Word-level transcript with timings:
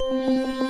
തനനം 0.00 0.69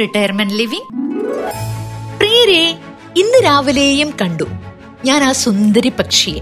retirement 0.00 0.54
living 0.54 0.94
പ്രിയരെ 2.18 2.78
ഇന്ന് 3.16 3.44
രാവിലെയും 3.44 4.14
കണ്ടു. 4.22 4.44
ഞാൻ 5.04 5.24
ആ 5.24 5.32
സുന്ദരി 5.32 5.88
പക്ഷിയെ. 5.88 6.40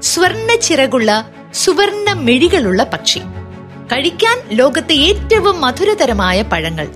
സ്വർണ 0.00 0.54
ചിറകുള്ള 0.54 1.28
സുവർണ 1.54 2.12
മെഴികളുള്ള 2.12 2.84
പക്ഷി. 2.84 3.18
കഴിക്കാൻ 3.92 4.38
ലോകത്തെ 4.50 4.94
ഏറ്റവും 4.94 5.60
മധുരതരമായ 5.60 6.42
പഴങ്ങൾ. 6.42 6.86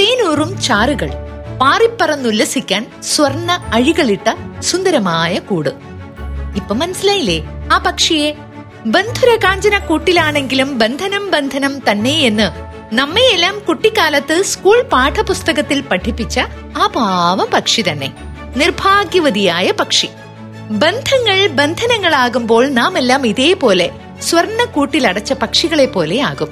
തേനൂറും 0.00 0.60
ചാറുകൾ. 0.60 1.10
പാറിപ്പറന്നുല്ലസിക്കാൻ 1.60 2.86
സ്വർണ 3.02 3.70
അഴികളിട്ട 3.72 4.60
സുന്ദരമായ 4.60 5.38
കൂട്. 5.38 5.68
ഇപ്പൊ 6.56 6.74
മനസ്സിലായില്ലേ? 6.74 7.42
ആ 7.72 7.78
പക്ഷിയെ 7.78 8.34
ബന്ധുര 8.86 9.38
കാഞ്ചന 9.44 9.78
കൂട്ടിലാണെങ്കിലും 9.78 10.78
ബന്ധനം 10.78 11.30
ബന്ധനം 11.30 11.78
തന്നെ 11.90 12.10
എന്ന് 12.10 12.71
നമ്മയെല്ലാം 12.92 13.58
കുട്ടിക്കാലത്ത് 13.68 14.42
സ്കൂൾ 14.42 14.82
പാഠപുസ്തകത്തിൽ 14.82 15.80
പഠിപ്പിച്ച 15.80 16.40
ആ 16.76 16.86
പാവം 16.86 17.48
പക്ഷി 17.54 17.84
തന്നെ. 17.88 18.12
നിർഭാഗ്യവതിയായ 18.56 19.70
പക്ഷി. 19.70 20.08
ബന്ധങ്ങൾ 20.70 21.46
ബന്ധനങ്ങളാകുമ്പോൾ 21.46 22.68
നാം 22.68 22.98
എല്ലാം 22.98 23.26
ഇതേപോലെ 23.26 23.90
സ്വർണക്കൂട്ടിലടച്ച 24.22 25.32
പക്ഷികളെ 25.32 25.86
പോലെ 25.86 26.20
ആകും 26.20 26.50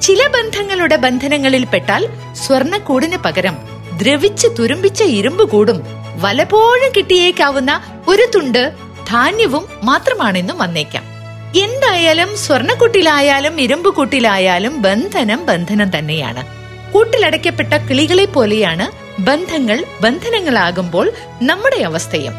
ചില 0.00 0.26
ബന്ധങ്ങളുടെ 0.26 0.96
ബന്ധനങ്ങളിൽ 0.96 1.64
പെട്ടാൽ 1.64 2.08
സ്വർണക്കൂടിന് 2.32 3.16
പകരം 3.16 3.56
ദ്രവിച്ച് 3.96 4.48
തുരുമ്പിച്ച 4.58 5.02
ഇരുമ്പ് 5.02 5.50
കൂടും 5.50 5.82
വലപ്പോഴും 6.20 6.92
കിട്ടിയേക്കാവുന്ന 6.96 7.80
ഒരു 8.08 8.26
തുണ്ട് 8.34 8.72
ധാന്യവും 9.08 9.68
മാത്രമാണെന്നും 9.84 10.58
വന്നേക്കാം. 10.58 11.15
എന്തായാലും 11.54 12.36
സ്വർണക്കൂട്ടിലായാലും 12.36 13.60
ഇരുമ്പ് 13.60 13.94
കൂട്ടിലായാലും 13.94 14.82
ബന്ധനം 14.82 15.46
ബന്ധനം 15.46 15.98
തന്നെയാണ്. 15.98 16.44
കൂട്ടിലടയ്ക്കപ്പെട്ട 16.92 17.74
കിളികളെ 17.74 18.24
പോലെയാണ് 18.24 18.86
ബന്ധങ്ങൾ 19.22 19.84
ബന്ധനങ്ങളാകുമ്പോൾ 20.00 21.12
നമ്മുടെ 21.42 21.82
അവസ്ഥയും. 21.82 22.34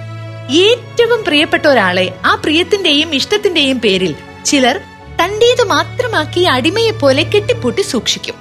ഏറ്റവും 0.52 1.24
പ്രിയപ്പെട്ട 1.24 1.68
ഒരാളെ 1.68 2.14
ആ 2.26 2.36
പ്രിയത്തിന്റെയും 2.36 3.16
ഇഷ്ടത്തിന്റെയും 3.16 3.80
പേരിൽ 3.80 4.16
ചിലർ 4.46 4.80
തന്റേത് 5.22 5.64
മാത്രമാക്കി 5.64 6.44
അടിമയെ 6.44 6.92
പോലെ 6.92 7.24
കെട്ടിപ്പൂട്ടി 7.24 7.82
സൂക്ഷിക്കും. 7.82 8.36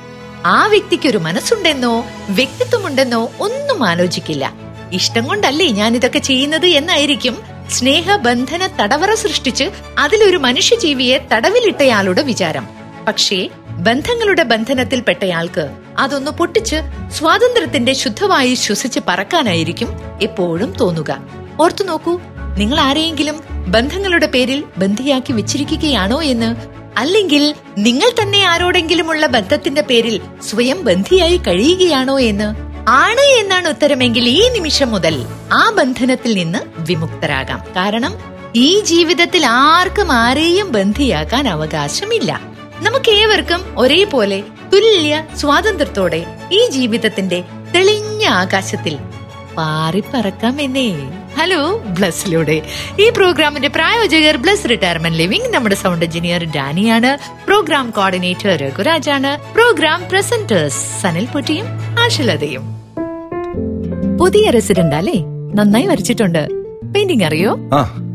ആ 0.47 0.67
വ്യക്തിക്ക് 0.67 1.09
ഒരു 1.09 1.19
മനസ്സുണ്ടെന്നോ 1.19 2.07
വ്യക്തിത്വമുണ്ടെന്നോ 2.31 3.31
ഒന്നും 3.41 3.85
ആലോചിക്കില്ല. 3.85 4.53
ഇഷ്ടം 4.93 5.25
കൊണ്ടല്ലേ 5.25 5.67
ഞാൻ 5.67 5.97
ഇതൊക്കെ 5.97 6.19
ചെയ്യുന്നത് 6.19 6.67
എന്നായിരിക്കും 6.67 7.56
സ്നേഹബന്ധന 7.71 8.69
തടവറ 8.81 9.15
സൃഷ്ടിച്ച് 9.15 9.65
അതിലൊരു 9.99 10.37
മനുഷ്യജീവിയെ 10.37 11.19
തടവിലിട്ടയാളുടെ 11.33 12.23
വിചാരം. 12.23 12.69
പക്ഷേ 13.09 13.49
ബന്ധങ്ങളുടെ 13.69 14.43
ബന്ധനത്തിൽപ്പെട്ടയാൾക്ക് 14.43 15.77
അതൊന്ന് 15.99 16.31
പൊട്ടിച്ച് 16.31 16.77
സ്വാതന്ത്ര്യത്തിന്റെ 17.13 17.93
ശുദ്ധമായി 17.93 18.55
ശ്വസിച്ച് 18.55 19.01
പറക്കാനായിരിക്കും 19.09 19.89
എപ്പോഴും 20.23 20.75
തോന്നുക. 20.81 21.17
ഓർത്തു 21.61 21.85
നോക്കൂ 21.85 22.21
നിങ്ങൾ 22.59 22.81
ആരെയെങ്കിലും 22.81 23.41
ബന്ധങ്ങളുടെ 23.69 24.27
പേരിൽ 24.27 24.65
ബന്ധിയാക്കി 24.79 25.33
വെച്ചിരിക്കുകയാണോ 25.33 26.23
എന്ന്. 26.23 26.57
അല്ലെങ്കിൽ 26.99 27.55
നിങ്ങൾ 27.79 28.23
തന്നെ 28.23 28.45
ആരോടെങ്കിലുമുള്ള 28.45 29.27
ബന്ധത്തിന്റെ 29.27 29.81
പേരിൽ 29.81 30.21
സ്വയം 30.43 30.85
ബന്ധിയായി 30.85 31.37
കഴിയുകയാണോ 31.37 32.21
എന്ന്. 32.21 32.66
ആണ് 32.89 33.21
എന്നാണ് 33.21 33.69
ഉത്തരമെങ്കിൽ 33.69 34.29
ഈ 34.29 34.49
നിമിഷം 34.49 34.91
മുതൽ 34.91 35.27
ആ 35.53 35.71
ബന്ധനത്തിൽ 35.71 36.35
നിന്ന് 36.35 36.59
വിമുക്തരാകാം. 36.79 37.59
കാരണം 37.59 38.15
ഈ 38.55 38.81
ജീവിതത്തിൽ 38.81 39.47
ആർക്കും 39.47 40.13
ആരെയും 40.13 40.73
ബന്ധിയാക്കാൻ 40.73 41.49
അവകാശമില്ല. 41.49 42.41
നമുക്ക് 42.83 43.11
ഏവർക്കും 43.11 43.75
ഒരേപോലെ 43.79 44.43
തുല്യ 44.73 45.27
സ്വാതന്ത്ര്യത്തോടെ 45.37 46.27
ഈ 46.53 46.71
ജീവിതത്തിന്റെ 46.71 47.45
തെളിഞ്ഞ 47.75 48.25
ആകാശത്തിൽ 48.27 48.99
പാറിപ്പറക്കാം 49.57 50.61
എന്നേ 50.61 51.11
ഹലോ 51.39 51.79
ബ്ലസ്സിലൂടെ. 51.79 52.63
ഈ 53.01 53.11
പ്രോഗ്രാമിന്റെ 53.11 53.69
പ്രായോജകർ 53.69 54.37
ബ്ലസ് 54.37 54.69
റിട്ടയർമെന്റ് 54.69 55.19
ലിവിംഗ് 55.19 55.55
നമ്മുടെ 55.55 55.75
സൗണ്ട് 55.75 56.05
എഞ്ചിനീയർ 56.05 56.45
ഡാനിയാണ്. 56.45 57.19
പ്രോഗ്രാം 57.47 57.91
കോർഡിനേറ്റർ 57.91 58.57
രഘുരാജാണ്. 58.57 59.55
പ്രോഗ്രാം 59.55 60.03
പ്രസന്റേഴ്സ് 60.13 61.03
സനിൽ 61.03 61.25
പൊട്ടിയും 61.25 61.67
ആശലതയും. 61.99 62.63
പുതിയ 64.19 64.51
റെസിഡന്റ് 64.51 64.97
അല്ലേ? 64.97 65.23
നന്നായി 65.55 65.87
വരച്ചിട്ടുണ്ട്. 65.87 66.49
പെയിന്റിംഗ് 66.95 67.25
അറിയോ? 67.25 67.57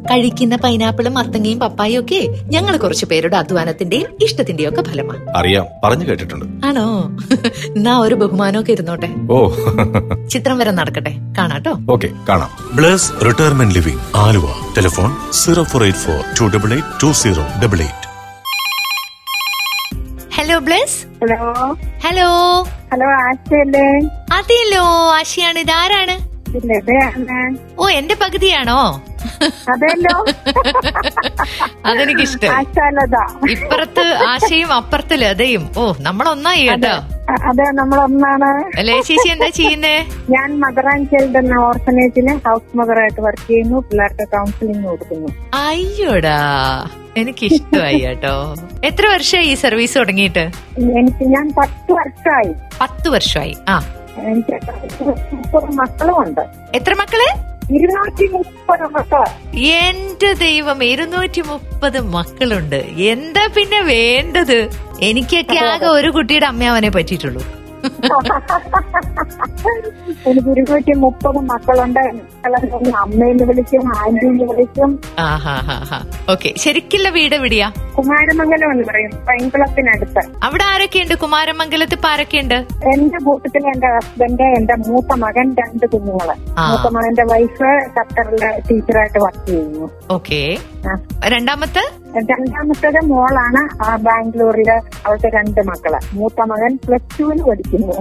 കഴിക്കുന്ന 0.00 0.56
പൈനാപ്പിളും 0.56 1.14
മത്തങ്ങയും 1.14 1.60
പപ്പായും 1.60 2.00
ഒക്കെ 2.00 2.28
ഞങ്ങൾ 2.42 2.76
കുറച്ചു 2.76 3.06
പേരുടെ 3.06 3.36
അധ്വാനത്തിന്റെയും 3.36 4.06
ഇഷ്ടത്തിന്റെയും 4.22 4.68
ഒക്കെ 4.68 4.82
ഫലമാണ് 4.82 5.30
അറിയാം. 5.30 5.66
പറഞ്ഞു 5.84 6.04
കേട്ടിട്ടുണ്ട്. 6.04 6.66
ആണോ? 6.66 7.16
എന്നാ 7.76 7.98
ഒരു 7.98 8.14
ബഹുമാനമൊക്കെ 8.14 8.72
ഇരുന്നോട്ടെ. 8.72 9.14
ഓ. 9.30 9.50
ചിത്രം 10.28 10.58
വരെ 10.58 10.70
നടക്കട്ടെ. 10.70 11.16
കാണാട്ടോ. 11.38 11.74
ഓക്കെ 11.90 12.08
കാണാം. 12.28 12.76
Bless 12.76 13.12
retirement 13.24 13.74
living 13.74 14.00
Aluva. 14.16 14.46
Telephone 14.76 15.32
zero 15.32 15.62
four 15.62 15.82
eight 15.82 15.98
four 15.98 16.24
two 16.40 16.56
double 16.56 16.72
eight 16.72 17.02
two 17.02 17.12
zero 17.12 17.46
double 17.64 17.78
eight. 17.78 18.10
Hello 20.34 20.58
Bless. 20.58 21.06
Hello 21.06 21.76
hello 22.04 22.62
hello 22.62 23.06
ആശയല്ലേ? 23.06 23.86
അതെയല്ലോ 24.36 24.82
ആശയാണ്. 25.18 25.58
ഇതാരാണ്? 25.58 26.29
ഓ 27.78 27.88
എന്റെ 27.88 28.14
പകുതിയാണോ? 28.14 29.02
അതെല്ലോ. 29.72 30.16
അതെനിക്കിഷ്ടം. 31.86 32.52
ഇപ്പുറത്ത് 33.50 34.04
ആശയും 34.28 34.72
അപ്പുറത്ത് 34.72 35.14
ലതയും 35.22 35.68
ഓ 35.78 35.92
നമ്മളൊന്നായി 36.00 36.62
കേട്ടോ. 36.68 36.94
അതെ 37.50 37.66
നമ്മളൊന്നാണ്. 37.70 38.78
അല്ലേ 38.78 39.00
ചേച്ചി 39.00 39.28
എന്താ 39.28 39.48
ചെയ്യുന്നേ? 39.48 40.06
ഞാൻ 40.30 40.60
മദർ 40.60 40.88
ആൻഡ് 40.88 41.10
ചൈൽഡ് 41.10 41.38
എന്ന 41.38 41.54
ഓർഫനേജിന് 41.58 42.34
ഹൗസ് 42.46 42.76
മദറായിട്ട് 42.76 43.20
വർക്ക് 43.20 43.46
ചെയ്യുന്നു. 43.48 43.78
പിള്ളേർക്ക് 43.78 44.26
കൗൺസിലിംഗ് 44.36 44.84
കൊടുക്കുന്നു. 44.84 45.28
അയ്യോടാ 45.54 46.40
എനിക്ക് 47.16 47.44
ഇഷ്ടമായി 47.46 47.98
കേട്ടോ. 47.98 48.54
എത്ര 48.84 49.06
വർഷമായി 49.06 49.46
ഈ 49.46 49.54
സർവീസ് 49.54 49.98
തുടങ്ങിയിട്ട്? 49.98 50.44
എനിക്ക് 51.00 51.24
ഞാൻ 51.36 51.52
പത്ത് 51.58 51.92
വർഷമായി. 51.92 52.52
പത്ത് 52.80 53.08
വർഷമായി. 53.08 53.56
ആ 53.68 53.82
എനിക്ക് 54.18 55.34
മുപ്പത് 55.34 55.64
മക്കളുമുണ്ട്. 55.64 56.40
എത്ര 56.74 56.94
മക്കൾ? 56.94 57.38
ഇരുന്നൂറ്റി 57.74 58.26
മുപ്പത് 58.32 58.82
മക്കൾ 58.82 59.24
എന്റെ 59.56 60.32
ദൈവം 60.32 60.84
ഇരുന്നൂറ്റി 60.84 61.40
മുപ്പത് 61.40 62.00
മക്കളുണ്ട്. 62.00 62.84
എന്താ 62.98 63.46
പിന്നെ 63.46 63.80
വേണ്ടത്? 63.80 64.70
എനിക്കൊക്കെ 65.00 65.58
ആകെ 65.58 65.86
ഒരു 65.86 66.10
കുട്ടിയുടെ 66.10 66.46
അമ്മയാവനെ 66.46 66.90
പറ്റിയിട്ടുള്ളൂ. 66.90 67.59
എനിക്ക് 70.26 70.48
ഇരുന്നൂറ്റി 70.48 70.92
മുപ്പത് 70.92 71.36
മക്കളുണ്ട്. 71.36 72.00
മക്കളെ 72.00 72.90
അമ്മയെന്ന് 72.98 73.44
വിളിക്കും 73.44 73.98
ആന്റിന്ന് 73.98 74.44
വിളിക്കും. 74.44 75.00
ഓക്കെ. 76.30 76.54
ശരിക്കുള്ള 76.56 77.08
വീട് 77.08 77.34
എവിടെയാ? 77.34 77.72
കുമാരമംഗലം 77.98 78.72
എന്ന് 78.72 78.84
പറയും. 78.88 79.10
പൈൻകുളത്തിനടുത്ത്. 79.10 80.20
അവിടെ 80.42 80.64
ആരൊക്കെയുണ്ട്? 80.64 81.14
കുമാരമംഗലത്ത് 81.14 81.94
ഇപ്പൊ 81.94 82.08
ആരൊക്കെയുണ്ട്? 82.08 82.54
എന്റെ 82.94 83.24
കൂട്ടത്തിൽ 83.24 83.66
എന്റെ 83.66 83.86
ഹസ്ബൻഡ് 83.96 84.42
എന്റെ 84.42 84.74
മൂത്ത 84.74 85.12
മകൻ 85.12 85.52
രണ്ട് 85.52 85.86
കുഞ്ഞുങ്ങൾ. 85.86 86.34
മൂത്ത 86.68 86.92
മകന്റെ 86.92 87.24
വൈഫ് 87.24 87.84
ഖത്തറിലെ 87.98 88.62
ടീച്ചറായിട്ട് 88.70 89.18
വർക്ക് 89.18 89.46
ചെയ്യുന്നു. 89.46 89.90
ഓക്കെ. 90.10 90.58
രണ്ടാമത്തെ? 91.26 91.82
രണ്ടാമത്തേത് 92.18 93.04
മോളാണ് 93.04 93.82
ആ 93.82 93.96
ബാംഗ്ലൂരിലെ 93.96 94.80
അവൾക്ക് 95.06 95.26
രണ്ട് 95.26 95.60
മക്കൾ. 95.60 95.98
മൂത്ത 96.12 96.40
മകൻ 96.42 96.78
പ്ലസ് 96.86 97.20
ടുവിന് 97.20 97.42
പഠിക്കുന്നു. 97.44 97.96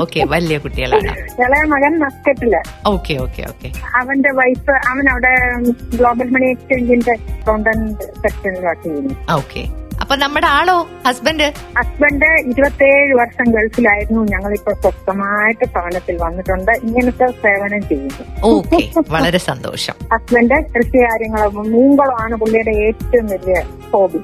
ഓക്കെ. 0.00 0.24
വലിയ 0.24 0.58
കുട്ടികളാണ്. 0.58 1.12
ഇളയ 1.44 1.62
മകൻ 1.74 1.98
മസ്കറ്റിൽ. 1.98 2.54
Okay 2.86 3.14
okay 3.14 3.42
okay. 3.48 3.70
അവന്റെ 3.96 4.32
വൈഫ് 4.32 4.70
അവൻ 4.70 5.10
അവിടെ 5.10 5.34
ഗ്ലോബൽ 5.96 6.30
മണി 6.30 6.46
എക്സ്ചേഞ്ചിന്റെ 6.46 7.12
അക്കൗണ്ടന്റ് 7.12 8.02
സെക്ഷനിൽ 8.02 8.66
വർക്ക് 8.66 8.82
ചെയ്യുന്നു 8.82 9.14
ഓക്കെ. 9.34 9.62
അപ്പൊ 10.08 10.16
നമ്മുടെ 10.20 10.46
ആളോ? 10.46 10.88
ഹസ്ബൻഡ്? 11.06 11.46
ഹസ്ബൻഡ് 11.78 12.28
ഇരുപത്തേഴ് 12.50 13.14
വർഷം 13.18 13.46
ഗൾഫിലായിരുന്നു. 13.52 14.20
ഞങ്ങളിപ്പോ 14.24 14.72
സ്വസ്ഥമായിട്ട് 14.72 15.64
ഭവനത്തിൽ 15.74 16.16
വന്നിട്ടുണ്ട്. 16.16 16.72
ഇങ്ങനത്തെ 16.72 17.26
സേവനം 17.42 17.88
ചെയ്യുന്നു. 17.88 18.24
ഓക്കെ. 18.44 18.78
വളരെ 19.08 19.38
സന്തോഷം. 19.38 19.94
ഹസ്ബൻഡ് 20.12 20.58
കൃഷി 20.74 20.98
കാര്യങ്ങളും 20.98 21.72
മീൻകുളമാണ് 21.72 22.36
പുള്ളിയുടെ 22.36 22.70
ഏറ്റവും 22.70 23.26
വലിയ 23.26 23.58
ഹോബി. 23.92 24.20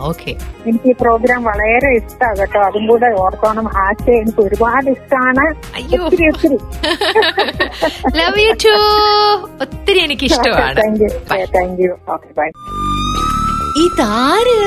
ഓക്കെ. 0.00 0.30
എനിക്ക് 0.66 0.88
ഈ 0.88 0.94
പ്രോഗ്രാം 1.02 1.44
വളരെ 1.44 1.96
ഇഷ്ടമാണ് 1.96 2.38
കേട്ടോ. 2.38 2.60
അതും 2.60 2.86
കൂടെ 2.86 3.06
ഓർത്തോണം 3.06 3.68
ആശയം 3.86 4.18
എനിക്ക് 4.20 4.40
ഒരുപാട് 4.40 4.90
ഇഷ്ടമാണ്. 4.90 5.46
ഒത്തിരി 6.06 6.28
ഒത്തിരി. 6.28 6.58
ലവ് 8.16 8.46
യു 8.46 8.52
ടു 8.66 8.74
ഒത്തിരി 9.60 9.98
എനിക്ക് 9.98 10.24
ഇഷ്ടമാണ് 10.24 10.76
thank 10.82 11.02
you 11.02 11.10
thank 11.58 11.82
you 11.82 11.92
okay 12.08 12.40
bye 12.40 12.50
ഇതാര്? 13.82 14.58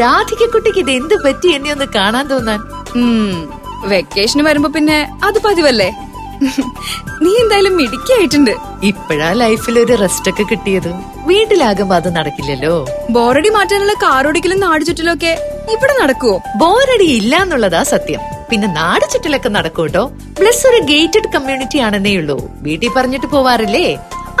രാധികക്കുട്ടിക്ക് 0.00 0.80
ഇത് 0.82 0.90
എന്ത് 0.98 1.14
പറ്റി 1.24 1.48
എന്നെ 1.56 1.70
ഒന്ന് 1.74 1.86
കാണാൻ 1.96 2.26
തോന്നാൻ? 2.32 2.60
വെക്കേഷന് 3.92 4.44
വരുമ്പോ 4.48 4.68
പിന്നെ 4.76 4.98
അത് 5.28 5.38
പതിവല്ലേ? 5.46 5.88
നീ 7.24 7.30
എന്തായാലും 7.42 7.74
മിടുക്കിയായിട്ടുണ്ട്. 7.80 8.54
ഇപ്പഴാ 8.90 9.28
ലൈഫിൽ 9.42 9.76
ഒരു 9.82 9.94
റെസ്റ്റ് 10.02 10.30
ഒക്കെ 10.32 10.44
കിട്ടിയത്. 10.50 10.90
വീട്ടിലാകുമ്പോ 11.30 11.94
അത് 12.00 12.08
നടക്കില്ലല്ലോ. 12.16 12.74
ബോറടി 13.16 13.50
മാറ്റാനുള്ള 13.56 13.94
കാറോടിക്കലും 14.04 14.60
നാട് 14.66 14.82
ചുറ്റലും 14.88 15.12
ഒക്കെ 15.16 15.32
ഇവിടെ 15.74 15.94
നടക്കുവോ? 16.02 16.36
ബോറടി 16.62 17.08
ഇല്ല 17.20 17.36
എന്നുള്ളതാ 17.44 17.82
സത്യം. 17.92 18.20
പിന്നെ 18.50 18.68
നാട് 18.80 19.06
ചുറ്റലൊക്കെ 19.12 19.50
നടക്കൂട്ടോ 19.58 20.02
പ്ലസ് 20.40 20.62
ഒരു 20.70 20.80
ഗേറ്റഡ് 20.90 21.32
കമ്മ്യൂണിറ്റി 21.36 21.78
ആണെന്നേ 21.86 22.12
ഉള്ളൂ. 22.20 22.38
വീട്ടിൽ 22.66 22.92
പറഞ്ഞിട്ട് 22.98 23.28
പോവാറില്ലേ? 23.34 23.88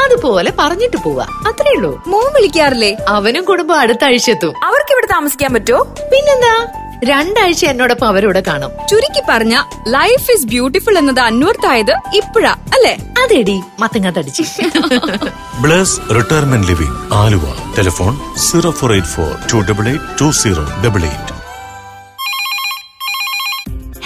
അതുപോലെ 0.06 0.52
പറഞ്ഞിട്ട് 0.58 0.96
പോവാ. 0.96 1.26
അത്രേ 1.48 1.70
ഉള്ളൂ. 1.76 1.92
മോൻ 2.06 2.26
വിളിക്കാറില്ലേ? 2.36 2.96
അവനും 3.08 3.44
കുടുംബം 3.44 3.78
അടുത്ത 3.80 4.04
ആഴ്ച 4.04 4.30
എത്തും 4.30 4.64
അവർക്ക് 4.64 4.92
ഇവിടെ 4.92 5.06
താമസിക്കാൻ 5.06 5.54
പറ്റുമോ? 5.54 5.82
പിന്നെന്താ? 5.82 6.56
രണ്ടാഴ്ച 7.04 7.64
എന്നോടൊപ്പം 7.64 8.06
അവരോട് 8.08 8.38
കാണും. 8.38 8.70
ചുരുക്കി 8.90 9.22
പറഞ്ഞ 9.28 9.62
ലൈഫ് 9.88 10.32
ഇസ് 10.32 10.46
ബ്യൂട്ടിഫുൾ 10.46 10.98
എന്നത് 10.98 11.20
അന്വർത്ഥായത് 11.20 11.90
ഇപ്പഴാ 11.90 12.52
അല്ലേ? 12.74 12.94
അതെടി 13.22 13.60
മത്തങ്ങ 13.80 14.10
തടിച്ച്. 14.10 14.42
Bless 15.60 16.00
retirement 16.14 16.68
living 16.68 17.14
Aluva. 17.14 17.44
Telephone 17.78 18.14
zero 18.36 18.70
four 18.70 18.92
eight 18.92 19.08
four 19.08 19.32
two 19.52 19.56
double 19.70 19.88
eight 19.88 20.20
two 20.20 20.30
zero 20.30 20.64
double 20.84 21.02
eight. 21.02 21.36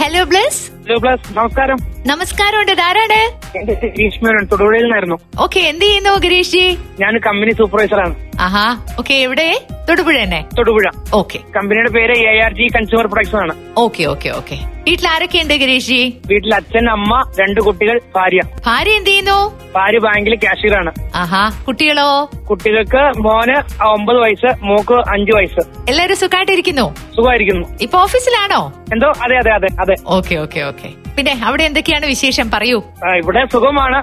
Hello 0.00 0.24
Bless. 0.24 0.62
Hello 0.84 0.96
Bless. 0.98 1.38
നമസ്കാരം. 1.38 1.78
നമസ്കാരം 2.08 2.58
ഉണ്ട് 2.60 2.72
ധാരാണ് 2.80 3.18
എന്റെ 3.58 3.74
പേര് 3.80 3.88
ഗിരീഷ് 3.96 4.20
മേനോൻ. 4.24 4.44
തൊടുപുഴയിൽ 4.50 4.84
നിന്നായിരുന്നു 4.84 5.16
ഓക്കെ 5.44 5.60
എന്ത് 5.70 5.84
ചെയ്യുന്നു 5.84 6.12
ഗിരീഷ്? 6.24 6.52
ജി 6.52 6.64
ഞാൻ 7.02 7.14
കമ്പനി 7.26 7.52
സൂപ്പർവൈസർ 7.58 8.00
ആണ് 8.04 8.14
ആഹാ 8.46 8.64
ഓക്കെ 9.00 9.14
എവിടെ? 9.24 9.46
തൊടുപുഴ 9.88 10.16
തന്നെ? 10.22 10.38
തൊടുപുഴ. 10.58 10.86
ഓക്കെ 11.18 11.38
കമ്പനിയുടെ 11.56 11.90
പേര് 11.96 12.14
A 12.30 12.34
R 12.44 12.52
G 12.58 12.66
consumer 12.76 13.06
products 13.12 13.36
ആണ്. 13.42 13.54
ഓക്കെ 13.84 14.02
ഓക്കെ 14.12 14.28
ഓക്കെ 14.38 14.56
വീട്ടിൽ 14.86 15.06
ആരൊക്കെയുണ്ട് 15.12 15.54
ഗിരീഷ്? 15.62 15.88
ജി 15.90 16.00
വീട്ടിൽ 16.30 16.54
അച്ഛൻ 16.58 16.86
അമ്മ 16.94 17.12
രണ്ട് 17.40 17.60
കുട്ടികൾ 17.66 17.96
ഭാര്യ. 18.16 18.40
ഭാര്യ 18.68 18.94
എന്ത് 19.00 19.10
ചെയ്യുന്നു? 19.10 19.38
ഭാര്യ 19.76 19.98
ബാങ്കിൽ 20.06 20.36
ആണ് 20.80 20.92
ആഹാ 21.14 21.42
കുട്ടികളോ? 21.66 22.08
കുട്ടികൾക്ക് 22.50 23.02
മോന് 23.26 23.58
ഒമ്പത് 23.90 24.18
വയസ്സ് 24.24 24.52
മോക്ക് 24.70 24.98
അഞ്ചു 25.14 25.34
വയസ്സ്. 25.38 25.64
എല്ലാരും 25.88 26.18
സുഖമായിട്ടിരിക്കുന്നു? 26.22 26.86
സുഖമായിരിക്കുന്നു. 27.16 27.66
ഇപ്പൊ 27.86 27.98
ഓഫീസിലാണോ? 28.06 28.62
എന്തോ? 28.94 29.10
അതെ 29.26 29.36
അതെ 29.42 29.52
അതെ 29.58 29.70
അതെ. 29.84 29.96
ഓക്കെ 30.18 30.36
ഓക്കെ 30.46 30.62
ഓക്കെ 30.70 30.90
പിന്നെ 31.16 31.32
അവിടെ 31.48 31.64
എന്തൊക്കെയാണ് 31.90 32.06
വിശേഷം? 32.06 32.50
പറയൂ. 32.50 32.78
ഇവിടെ 33.16 33.40
സുഖമാണ്. 33.52 33.98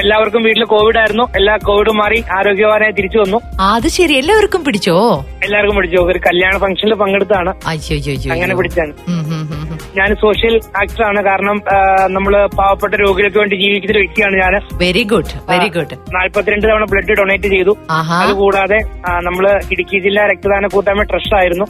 എല്ലാവർക്കും 0.00 0.42
വീട്ടിൽ 0.42 0.64
കോവിഡ് 0.64 0.98
ആയിരുന്നു 0.98 1.24
എല്ലാ 1.36 1.54
കോവിഡും 1.66 1.96
മാറി 1.96 2.18
ആരോഗ്യവാനായി 2.38 2.92
തിരിച്ചു 2.92 3.18
വന്നു. 3.18 3.38
അത് 3.60 3.88
ശരി. 3.88 4.14
എല്ലാവർക്കും 4.14 4.64
പിടിച്ചോ? 4.64 4.94
എല്ലാവർക്കും 5.44 5.76
പിടിച്ചോ. 5.76 6.00
ഒരു 6.04 6.18
കല്യാണ 6.18 6.54
ഫംഗ്ഷനിൽ 6.58 6.94
പങ്കെടുത്താണ് 6.94 7.52
അങ്ങനെ 8.32 8.54
പിടിച്ചാണ്. 8.54 8.92
ഞാൻ 9.98 10.10
സോഷ്യൽ 10.22 10.54
ആക്ടർ 10.80 11.02
ആണ്. 11.08 11.20
കാരണം 11.28 11.56
നമ്മൾ 12.16 12.34
പാവപ്പെട്ട 12.58 12.94
രോഗികൾക്ക് 13.04 13.38
വേണ്ടി 13.42 13.56
ജീവിക്കുന്ന 13.62 13.94
ഒരു 13.94 14.02
വ്യക്തിയാണ് 14.04 14.36
ഞാൻ. 14.42 14.54
വെരി 14.84 15.04
ഗുഡ് 15.12 15.34
വെരി 15.50 15.68
ഗുഡ് 15.76 15.96
നാല്പത്തിരണ്ട് 16.16 16.66
തവണ 16.70 16.86
ബ്ലഡ് 16.92 17.18
ഡൊണേറ്റ് 17.20 17.50
ചെയ്തു. 17.56 17.74
അതുകൂടാതെ 18.22 18.80
നമ്മൾ 19.26 19.36
നമ്മൾ 19.38 19.72
ഇടുക്കി 19.72 19.96
ജില്ലാ 20.04 20.22
രക്തദാന 20.30 20.66
കൂട്ടായ്മ 20.72 21.02
ട്രസ്റ്റ് 21.10 21.34
ആയിരുന്നു. 21.38 21.66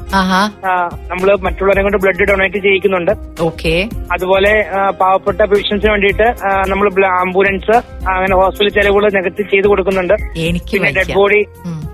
നമ്മൾ 1.11 1.29
നമ്മൾ 1.29 1.29
മറ്റുള്ളവരെ 1.47 1.83
കൊണ്ട് 1.87 1.99
ബ്ലഡ് 2.03 2.27
ഡൊണേറ്റ് 2.31 2.59
ചെയ്യിക്കുന്നുണ്ട്. 2.67 3.11
ഓക്കെ 3.47 3.73
അതുപോലെ 4.15 4.53
പാവപ്പെട്ട 5.01 5.41
പേഷ്യൻസിന് 5.51 5.91
വേണ്ടിയിട്ട് 5.95 6.27
നമ്മൾ 6.71 7.05
ആംബുലൻസ് 7.23 7.77
അങ്ങനെ 8.15 8.35
ഹോസ്പിറ്റൽ 8.41 8.73
ചെലവുകൾ 8.79 9.05
നികത്തി 9.17 9.45
ചെയ്ത് 9.53 9.67
കൊടുക്കുന്നുണ്ട്. 9.73 10.15
എനിക്ക് 10.49 10.75
പിന്നെ 10.75 10.93
dead 10.99 11.17
body. 11.19 11.41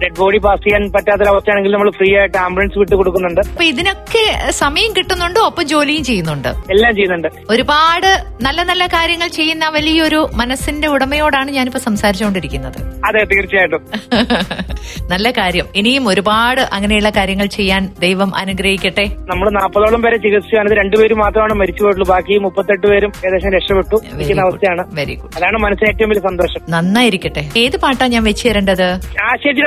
Dead 0.02 0.18
body 0.20 0.38
pass 0.46 0.62
ചെയ്യാൻ 0.66 0.84
പറ്റാത്തൊരവസ്ഥയാണെങ്കിൽ 0.96 1.74
നമ്മൾ 1.76 1.90
ഫ്രീ 1.98 2.10
ആയിട്ട് 2.20 2.38
ആംബുലൻസ് 2.46 2.78
വിട്ടു 2.82 2.94
കൊടുക്കുന്നുണ്ട്. 3.00 3.42
ഇതിനൊക്കെ 3.72 4.24
സമയം 4.62 4.92
കിട്ടുന്നുണ്ടോ? 4.98 5.42
ഒപ്പം 5.50 5.66
ജോലിയും 5.74 6.04
ചെയ്യുന്നുണ്ട്. 6.14 6.48
എല്ലാം 6.48 6.94
ചെയ്യുന്നുണ്ട്. 6.94 7.28
ഒരുപാട് 7.50 8.10
നല്ല 8.42 8.62
നല്ല 8.62 8.86
കാര്യങ്ങൾ 8.86 9.28
ചെയ്യുന്ന 9.28 9.68
വലിയൊരു 9.68 10.28
മനസ്സിന്റെ 10.34 10.88
ഉടമയോടാണ് 10.88 11.50
ഞാനിപ്പോ 11.50 11.80
സംസാരിച്ചുകൊണ്ടിരിക്കുന്നത്. 11.80 12.78
അതെ 13.04 13.24
തീർച്ചയായിട്ടും. 13.24 13.82
നല്ല 15.10 15.30
കാര്യം. 15.30 15.66
ഇനിയും 15.76 16.08
ഒരുപാട് 16.08 16.60
അങ്ങനെയുള്ള 16.60 17.10
കാര്യങ്ങൾ 17.10 17.46
ചെയ്യാൻ 17.46 17.90
ദൈവം 18.00 18.36
അനുഗ്രഹിക്കട്ടെ. 18.36 19.04
നമ്മൾ 19.04 19.50
നാൽപ്പതോളം 19.50 20.02
പേരെ 20.02 20.16
ചികിത്സിച്ചത് 20.16 20.76
രണ്ടുപേരും 20.76 21.18
മാത്രമാണ് 21.18 21.54
മരിച്ചു 21.54 21.82
പോയിട്ടുള്ളൂ. 21.82 22.08
ബാക്കി 22.08 22.38
മുപ്പത്തെട്ട് 22.38 22.86
പേരും 22.86 23.12
ഏകദേശം 23.26 23.52
രക്ഷപ്പെട്ടു. 23.52 23.96
ഇരിക്കുന്ന 24.14 24.42
അവസ്ഥയാണ്. 24.42 24.84
വെരി 24.94 25.14
ഗുഡ് 25.14 25.32
അതാണ് 25.36 25.58
മനസ്സിന് 25.58 25.88
ഏറ്റവും 25.88 26.10
വലിയ 26.10 26.20
സന്തോഷം. 26.20 26.60
നന്നായിരിക്കട്ടെ. 26.68 27.50
ഏത് 27.56 27.76
പാട്ടാണ് 27.76 28.12
ഞാൻ 28.12 28.24
വെച്ചു 28.24 28.48
തരേണ്ടത്? 28.48 28.88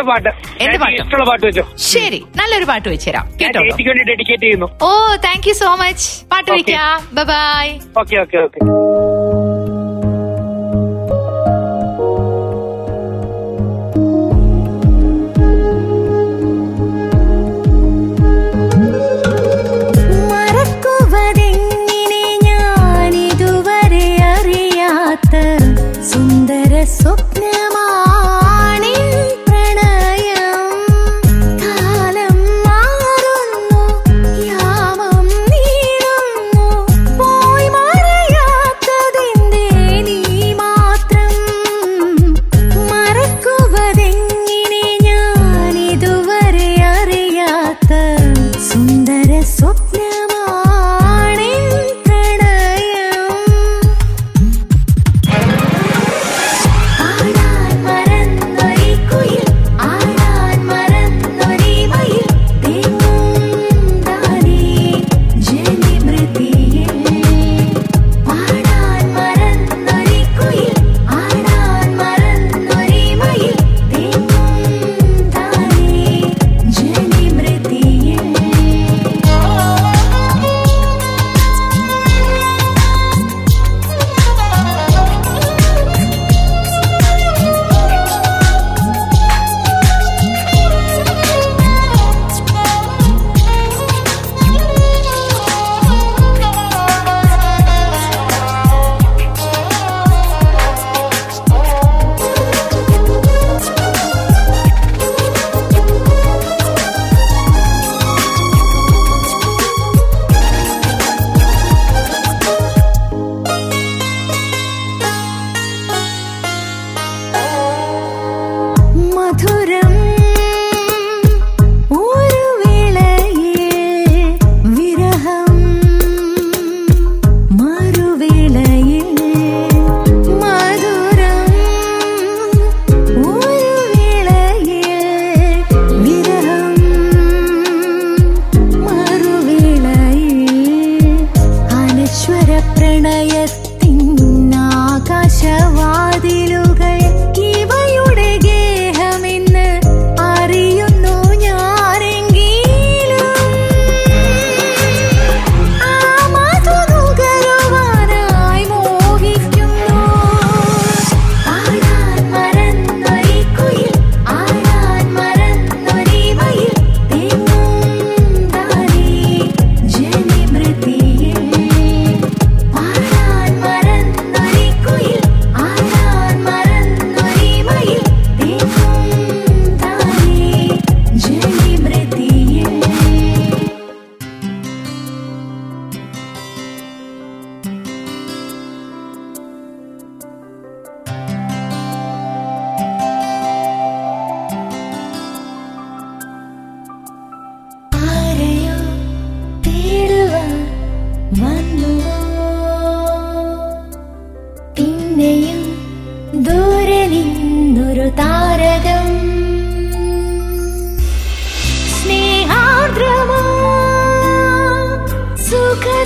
പാട്ട്. 0.08 0.30
എന്ത് 0.30 0.64
എനിക്ക് 0.64 0.80
പാട്ട്? 0.80 1.02
ഇഷ്ടമുള്ള 1.02 1.26
പാട്ട് 1.26 1.46
വെച്ചോ. 1.46 1.64
ശരി. 1.78 2.24
നല്ലൊരു 2.36 2.66
പാട്ട് 2.66 2.90
വെച്ചുതരാം 2.90 3.34
കേട്ടോ. 3.42 3.62
ഡെഡിക്കേറ്റ് 4.08 4.44
ചെയ്യുന്നു. 4.44 4.66
ഓ 4.82 5.16
താങ്ക് 5.16 5.48
യു 5.48 5.54
സോ 5.54 5.76
മച്ച് 5.76 6.26
പാട്ട് 6.38 6.52
വിളിക്കാം. 6.52 6.98
ബൈ 7.30 7.68
ഓക്കെ 8.02 8.16
ഓക്കെ 8.24 8.38
ഓക്കെ 8.38 8.60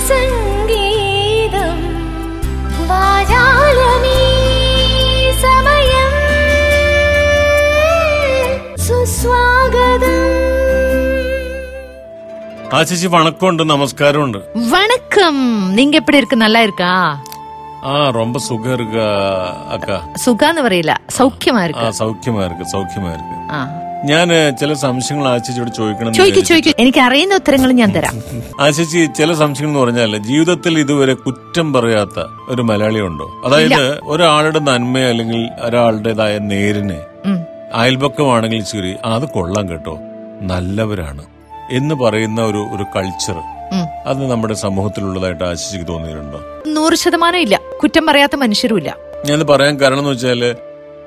സംഗീതം 0.08 1.78
വാചാലമീ 2.90 4.18
സമയം 5.44 6.12
സുസ്വാഗതം 8.86 10.20
ആ 12.72 12.80
ചേച്ചി 12.82 13.08
വണക്കമുണ്ട് 13.14 13.62
നമസ്കാരമുണ്ട് 13.72 14.38
வணக்கம் 14.70 15.42
நீங்க 15.76 15.94
எப்படி 16.00 16.20
இருக்கு 16.20 16.44
நல்லா 16.44 16.62
இருக்கா 16.62 16.92
ஆ 17.84 17.94
ரொம்ப 18.16 18.38
சுகம் 18.46 18.74
இருக்கா 18.76 19.06
அக்கா 19.76 19.96
சுகான்னு 20.24 20.64
வரையில 20.66 20.92
சௌக்கியமா 21.16 21.62
இருக்கு 21.66 21.86
ஆ 21.86 21.96
சௌக்கியமா 22.00 22.42
இருக்கு 22.48 22.66
சௌக்கியமா 22.72 23.10
இருக்கு 23.16 23.36
ஆ 23.52 23.60
ഞാൻ 24.04 24.56
ചില 24.60 24.72
സംശയങ്ങൾ 24.72 25.28
ആശിച്ചോട് 25.28 25.70
ചോദിക്കണം 25.70 26.14
ചോദിക്കും 26.14 26.44
ചോദിക്കും. 26.44 26.74
എനിക്ക് 26.78 27.00
അറിയുന്ന 27.00 27.34
ഉത്തരങ്ങൾ 27.34 27.72
ഞാൻ 27.72 27.94
തരാം. 27.94 28.22
ആശിച്ച് 28.60 29.08
ചില 29.18 29.34
സംശയങ്ങൾ 29.34 29.72
എന്ന് 29.72 29.80
പറഞ്ഞാൽ 29.80 30.16
ജീവിതത്തിൽ 30.16 30.78
ഇതുവരെ 30.78 31.14
കുറ്റം 31.14 31.72
പറയാത്ത 31.72 32.18
ഒരു 32.48 32.62
മലയാളി 32.62 33.00
ഉണ്ടോ? 33.00 33.42
അതായത് 33.44 34.00
ഒരാളുടെ 34.02 34.58
നന്മ 34.58 34.98
അല്ലെങ്കിൽ 34.98 35.48
ഒരാളുടേതായ 35.60 36.38
നേരിനെ. 36.38 37.00
അയൽപക്കമാണെങ്കിൽ 37.72 38.64
ശരി 38.64 38.96
"ആ, 39.04 39.14
അത് 39.14 39.28
കൊള്ളാം 39.28 39.68
കേട്ടോ. 39.68 39.98
നല്ലവരാണ്. 40.42 41.24
എന്ന് 41.72 41.94
പറയുന്ന 41.94 42.40
ഒരു 42.42 42.58
ഒരു 42.76 42.84
കൾച്ചർ. 42.96 43.36
അത് 44.06 44.30
നമ്മുടെ 44.30 44.54
സമൂഹത്തിലുള്ളതായിട്ട് 44.54 45.44
ആശിച്ചിക്ക് 45.44 45.88
തോന്നിയിട്ടുണ്ടോ? 45.88 46.40
നൂറ് 46.66 46.94
ശതമാനം 46.94 47.38
ഇല്ല. 47.38 47.60
കുറ്റം 47.82 48.06
പറയാത്ത 48.06 48.36
മനുഷ്യരും 48.36 48.78
ഇല്ല 48.78 48.96
ഞാൻ 49.26 49.40
പറയാൻ 49.40 49.80
കാരണം 49.80 49.98
എന്ന് 49.98 50.10
വെച്ചാൽ 50.10 50.56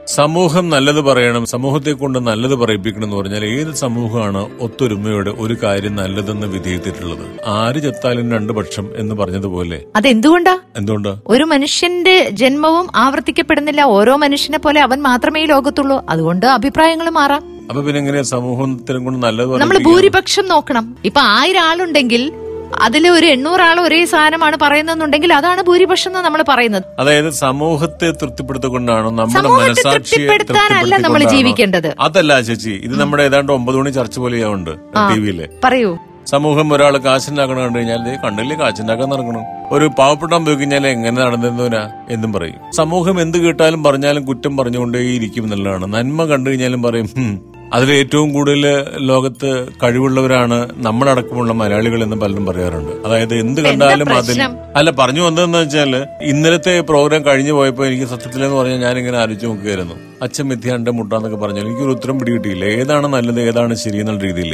സമൂഹം 0.08 0.70
നല്ലത് 0.70 1.02
പറയണം 1.02 1.46
സമൂഹത്തെ 1.46 1.92
കൊണ്ട് 1.92 2.20
നല്ലത് 2.20 2.56
പറയിപ്പിക്കണം 2.56 3.04
എന്ന് 3.04 3.18
പറഞ്ഞാൽ 3.18 3.46
ഏത് 3.46 3.74
സമൂഹമാണ് 3.74 4.50
ഒത്തൊരുമയോടെ 4.62 5.30
ഒരു 5.30 5.58
കാര്യം 5.64 5.96
നല്ലതെന്ന് 5.96 6.48
വിധിയെത്തിയിട്ടുള്ളത്? 6.48 7.28
ആര് 7.46 7.84
ചത്താലും 7.84 8.32
രണ്ടു 8.32 8.54
പക്ഷം 8.54 8.90
എന്ന് 8.98 9.16
പറഞ്ഞതുപോലെ. 9.16 9.84
അതെന്തുകൊണ്ടാ? 9.96 10.60
എന്തുകൊണ്ടാ? 10.78 11.18
ഒരു 11.28 11.44
മനുഷ്യന്റെ 11.44 12.30
ജന്മവും 12.32 12.88
ആവർത്തിക്കപ്പെടുന്നില്ല 12.96 13.82
ഓരോ 13.82 14.16
മനുഷ്യനെ 14.16 14.58
പോലെ 14.58 14.82
അവൻ 14.82 15.02
മാത്രമേ 15.02 15.42
ഈ 15.42 15.46
ലോകത്തുള്ളൂ. 15.46 16.06
അതുകൊണ്ട് 16.10 16.46
അഭിപ്രായങ്ങൾ 16.46 17.10
മാറാം. 17.10 17.44
അപ്പൊ 17.70 17.82
പിന്നെ 17.82 18.02
സമൂഹത്തിനും 18.02 18.24
സമൂഹത്തിനെ 18.24 19.00
കൊണ്ട് 19.00 19.28
നല്ലത് 19.28 19.58
നമ്മൾ 19.58 19.78
ഭൂരിപക്ഷം 19.78 20.48
നോക്കണം. 20.48 20.98
ഇപ്പൊ 21.06 21.22
ആയിരം 21.22 21.62
ആളുണ്ടെങ്കിൽ 21.62 22.32
അതിൽ 22.74 23.10
ഒരു 23.10 23.26
എണ്ണൂറാൾ 23.26 23.82
ഒരേ 23.82 24.06
സാധനമാണ് 24.06 24.58
പറയുന്നതെന്നുണ്ടെങ്കിൽ 24.62 25.34
അതാണ് 25.34 25.62
ഭൂരിപക്ഷം 25.62 26.10
എന്ന് 26.10 26.20
നമ്മൾ 26.20 26.44
പറയുന്നത്. 26.50 26.84
അതായത് 27.00 27.30
സമൂഹത്തെ 27.30 28.12
തൃപ്തിപ്പെടുത്തിക്കൊണ്ടാണോ 28.12 29.10
നമ്മുടെ 29.10 29.32
സമൂഹത്തെ 29.32 29.70
മനസാക്ഷിയെ 29.70 30.18
തൃപ്തിപ്പെടുത്താനല്ല 30.18 30.98
നമ്മൾ 30.98 31.24
ജീവിക്കേണ്ടത്. 31.24 31.96
അതല്ല 32.00 32.42
ചേച്ചി 32.42 32.70
ഇത് 32.70 33.00
നമ്മുടെ 33.00 33.24
ഏതാണ്ട് 33.24 33.52
ഒമ്പത് 33.52 33.78
മണി 33.78 33.90
ചർച്ച 33.90 34.20
പോലെയാവുണ്ട് 34.20 34.72
ടിവിയിൽ 35.14 35.48
പറയൂ. 35.64 35.98
സമൂഹം 36.28 36.74
ഒരാൾ 36.74 36.98
കാശുണ്ടാക്കണം 36.98 37.64
കണ്ടു 37.64 37.80
കഴിഞ്ഞാൽ 37.80 38.18
കണ്ടില്ലേ 38.24 38.56
കാശുണ്ടാക്കാൻ 38.56 39.10
നടക്കണം. 39.10 39.44
ഒരു 39.72 39.92
പാവപ്പെട്ടാൻ 40.00 40.46
പോയി 40.46 40.56
കഴിഞ്ഞാൽ 40.56 40.88
എങ്ങനെ 40.88 41.22
നടന്നിരുന്നവനാ 41.22 41.90
എന്നും 42.10 42.34
പറയും. 42.34 42.72
സമൂഹം 42.72 43.22
എന്ത് 43.22 43.38
കേട്ടാലും 43.38 43.84
പറഞ്ഞാലും 43.84 44.26
കുറ്റം 44.26 44.58
പറഞ്ഞുകൊണ്ടേ 44.58 45.00
ഇരിക്കും 45.00 45.44
എന്നുള്ളതാണ്. 45.44 45.86
നന്മ 45.94 46.26
കണ്ടു 46.26 46.50
കഴിഞ്ഞാലും 46.50 46.84
പറയും 46.84 47.06
"ഹും, 47.18 47.55
അതിൽ 47.74 47.90
ഏറ്റവും 47.92 48.34
കൂടുതൽ 48.34 48.64
ലോകത്ത് 49.10 49.50
കഴിവുള്ളവരാണ് 49.84 50.58
നമ്മളടക്കമുള്ള 50.86 51.52
മലയാളികൾ 51.52 52.04
എന്ന് 52.04 52.16
പലരും 52.16 52.46
പറയാറുണ്ട്. 52.46 52.92
അതായത് 53.06 53.34
എന്ത് 53.44 53.60
കണ്ടാലും 53.66 54.10
അതിൽ 54.18 54.42
അല്ല 54.80 54.90
പറഞ്ഞു 55.00 55.22
വന്നതെന്ന് 55.22 55.58
വെച്ചാൽ 55.58 55.94
ഇന്നലത്തെ 56.32 56.74
പ്രോഗ്രാം 56.90 57.26
കഴിഞ്ഞു 57.26 57.54
പോയപ്പോ 57.54 57.86
എനിക്ക് 57.86 58.06
സത്യത്തിലെന്ന് 58.14 58.58
പറഞ്ഞാൽ 58.60 58.80
ഞാൻ 58.86 58.98
ഇങ്ങനെ 58.98 59.18
ആലോചിച്ച് 59.24 59.48
നോക്കുകയായിരുന്നു. 59.48 59.96
അച്ഛൻ 60.26 60.46
മിഥ്യാണ്ട് 60.50 60.92
മുട്ടാന്നൊക്കെ 60.98 61.38
പറഞ്ഞാൽ 61.38 61.66
എനിക്കൊരു 61.66 61.92
ഉത്തരം 61.96 62.20
പിടികിട്ടിയില്ല? 62.20 62.66
ഏതാണ് 62.66 63.08
നല്ലത് 63.16 63.42
ഏതാണ് 63.50 63.74
ശരി 63.84 63.98
എന്നുള്ള 64.04 64.22
രീതിയിൽ 64.28 64.54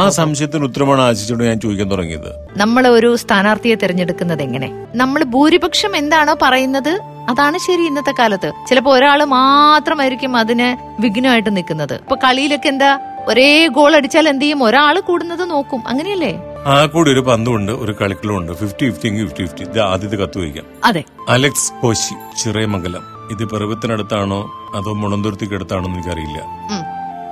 ആ 0.00 0.08
സംശയത്തിന് 0.20 0.64
ഉത്തരമാണ് 0.64 1.02
ആശിച്ചുകൊണ്ട് 1.08 1.44
ഞാൻ 1.50 1.60
ചോദിക്കാൻ 1.60 1.90
തുടങ്ങിയത്. 1.90 2.30
നമ്മൾ 2.62 2.86
ഒരു 2.88 3.16
സ്ഥാനാർത്ഥിയെ 3.24 3.74
തിരഞ്ഞെടുക്കുന്നത് 3.82 4.42
എങ്ങനെ? 4.42 4.70
നമ്മൾ 5.02 5.24
ഭൂരിപക്ഷം 5.34 5.96
എന്താണോ 6.02 6.36
പറയുന്നത്? 6.46 6.94
അതാണ് 7.28 7.58
ശരി 7.58 7.82
ഇന്നത്തെ 7.82 8.14
കാലത്ത്. 8.18 8.52
ചിലപ്പോ 8.68 8.92
ഒരാൾ 8.92 9.24
മാത്രമായിരിക്കും 9.24 10.36
അതിന് 10.36 11.00
വിഘ്നമായിട്ട് 11.02 11.56
നിൽക്കുന്നത്. 11.56 11.94
ഇപ്പൊ 11.94 12.16
കളിയിലൊക്കെ 12.16 12.68
എന്താ 12.68 12.98
ഒരേ 13.28 13.66
ഗോൾ 13.66 13.96
അടിച്ചാൽ 13.96 14.28
എന്ത് 14.28 14.42
ചെയ്യും? 14.42 14.64
ഒരാൾ 14.64 15.00
കൂടുന്നത് 15.00 15.50
നോക്കും. 15.50 15.82
അങ്ങനെയല്ലേ? 15.88 16.32
ആ 16.66 16.86
കൂടി 16.86 17.12
ഒരു 17.12 17.20
പന്തുണ്ട് 17.20 17.72
ഒരു 17.72 17.96
കളിക്കളുണ്ട് 18.00 18.52
ഫിഫ്റ്റി 18.52 18.90
ഫിഫ്റ്റി 18.90 19.24
ഫിഫ്റ്റി 19.24 19.44
ഫിഫ്റ്റി 19.44 19.64
ഇത് 19.64 19.80
ആദ്യത്തെ 19.80 20.16
കത്ത് 20.16 20.38
വയ്ക്കാം 20.38 20.64
അതെ. 20.84 21.04
അലക്സ് 21.28 21.72
കോശി 21.82 22.14
ചിറയമംഗലം. 22.42 23.16
ഇത് 23.30 23.44
പെറുവത്തിനടുത്താണോ 23.44 24.40
അതോ 24.74 24.92
മുളന്തുരുത്തിക്കടുത്താണോ 24.92 25.84
എന്ന് 25.84 25.98
എനിക്കറിയില്ല. 25.98 26.40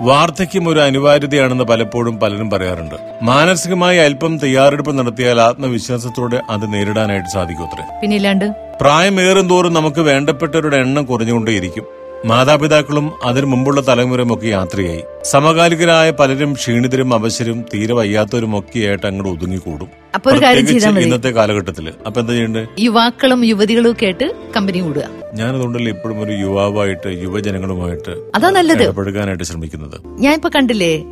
വാർദ്ധക്യം 0.03 0.69
ഒരു 0.69 0.81
അനിവാര്യതയാണെന്ന് 0.81 1.65
പലപ്പോഴും 1.65 2.21
പലരും 2.21 2.51
പറയാറുണ്ട്. 2.51 2.95
മാനസികമായി 3.23 3.99
അല്പം 3.99 4.39
തയ്യാറെടുപ്പ് 4.39 4.99
നടത്തിയാൽ 4.99 5.41
ആത്മവിശ്വാസത്തോടെ 5.41 6.41
അത് 6.51 6.75
നേരിടാനായിട്ട് 6.75 7.29
സാധിക്കുമത്രേ 7.29 7.85
പിന്നെ 8.01 8.17
ഇല്ലാണ്ട് 8.17 8.45
പ്രായമേറും 8.81 9.49
തോറും 9.49 9.73
നമുക്ക് 9.73 10.01
വേണ്ടപ്പെട്ടവരുടെ 10.01 10.77
എണ്ണം 10.77 11.05
കുറഞ്ഞുകൊണ്ടേയിരിക്കും. 11.05 11.85
മാതാപിതാക്കളും 12.25 13.13
അതിനു 13.25 13.47
മുമ്പുള്ള 13.47 13.81
തലമുറയുമൊക്കെ 13.81 14.47
യാത്രയായി. 14.47 15.03
സമകാലികരായ 15.25 16.11
പലരും 16.11 16.55
ക്ഷീണിതരും 16.55 17.15
അവശരും 17.15 17.67
തീരെ 17.75 17.95
വയ്യാത്തവരും 17.95 18.59
ഒക്കെയായിട്ട് 18.59 19.07
അങ്ങോട്ട് 19.07 19.31
ഒതുങ്ങിക്കൂടും. 19.31 19.89
അപ്പൊ 20.15 20.31
ഒരു 20.31 20.43
കാര്യം 20.43 20.67
ചെയ്താൽ 20.67 20.99
ഇന്നത്തെ 20.99 21.31
കാലഘട്ടത്തിൽ. 21.31 21.93
അപ്പൊ 22.07 22.21
എന്താ 22.21 22.33
ചെയ്യണ്ടേ? 22.33 22.67
യുവാക്കളും 22.79 23.45
യുവതികളും 23.45 23.93
ഒക്കെ 23.93 24.05
ആയിട്ട് 24.05 24.33
കമ്പനി 24.57 24.79
കൂടുക. 24.79 25.09
ഞാനതുകൊണ്ടല്ലേ 25.35 25.93
ഇപ്പോഴും 25.93 26.23
ഒരു 26.23 26.41
യുവാവായിട്ട് 26.41 27.23
യുവജനങ്ങളുമായിട്ട് 27.23 28.33
അതാ 28.35 28.51
നല്ലത്. 28.51 28.83
ഇടപെടുക്കാനായിട്ട് 28.83 29.45
ശ്രമിക്കുന്നത്. 29.45 30.01
ഞാൻ 30.19 30.35
ഇപ്പൊ 30.35 30.49
കണ്ടില്ലേ 30.49 31.05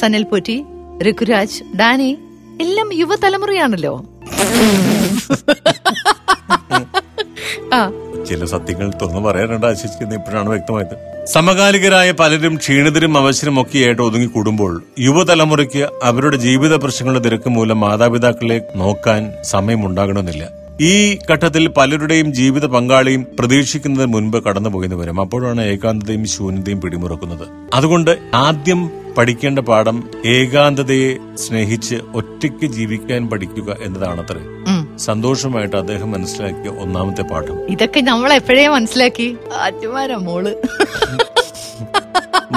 സനൽ 0.00 0.24
പോറ്റി 0.24 0.64
ഋഖുരാജ് 1.02 1.76
ഡാനി 1.76 2.18
എല്ലാം 2.60 2.94
യുവതലമുറയാണല്ലോ. 2.94 4.04
ആ. 7.72 8.07
ചില 8.28 8.44
സത്യങ്ങൾ 8.54 8.88
തുറന്നു 9.02 9.22
പറയാനുണ്ട് 9.26 9.66
ആശ്വസിക്കുന്നത് 9.66 10.18
ഇപ്പോഴാണ് 10.20 10.48
വ്യക്തമായത്. 10.54 10.94
സമകാലികരായ 11.34 12.10
പലരും 12.20 12.54
ക്ഷീണിതരും 12.62 13.16
അവശരും 13.20 13.56
ഒക്കെയായിട്ട് 13.62 14.02
ഒതുങ്ങിക്കൂടുമ്പോൾ 14.02 14.72
യുവതലമുറയ്ക്ക് 15.06 15.82
അവരുടെ 16.02 16.36
ജീവിത 16.46 16.74
പ്രശ്നങ്ങളുടെ 16.84 17.22
തിരക്ക് 17.26 17.50
മൂലം 17.56 17.80
മാതാപിതാക്കളെ 17.80 18.58
നോക്കാൻ 18.82 19.22
സമയമുണ്ടാകണമെന്നില്ല. 19.52 20.44
ഈ 20.90 20.94
ഘട്ടത്തിൽ 21.30 21.64
പലരുടെയും 21.76 22.28
ജീവിത 22.38 22.66
പങ്കാളിയും 22.74 23.22
പ്രതീക്ഷിക്കുന്നതിന് 23.38 24.12
മുൻപ് 24.12 24.36
കടന്നുപോയെന്ന് 24.44 24.98
വരും 25.00 25.20
അപ്പോഴാണ് 25.20 25.62
ഏകാന്തതയും 25.72 26.24
ശൂന്യതയും 26.34 26.80
പിടിമുറക്കുന്നത്. 26.80 27.46
അതുകൊണ്ട് 27.74 28.12
ആദ്യം 28.46 28.80
പഠിക്കേണ്ട 29.18 29.58
പാഠം 29.58 30.10
ഏകാന്തതയെ 30.26 31.36
സ്നേഹിച്ച് 31.36 31.94
ഒറ്റയ്ക്ക് 32.14 32.66
ജീവിക്കാൻ 32.66 33.28
പഠിക്കുക 33.28 33.76
എന്നതാണത്രേ. 33.82 34.40
അത്ര 34.68 34.96
സന്തോഷമായിട്ട് 34.96 35.76
അദ്ദേഹം 35.76 36.10
മനസ്സിലാക്കിയ 36.10 36.70
ഒന്നാമത്തെ 36.70 37.22
പാഠം. 37.22 37.66
ഇതൊക്കെ 37.66 38.00
നമ്മൾ 38.00 38.32
എപ്പോഴേ 38.32 38.68
മനസ്സിലാക്കി? 38.68 39.36
അച്ഛന്മാരാ 39.62 40.16
മോൾ. 40.16 40.54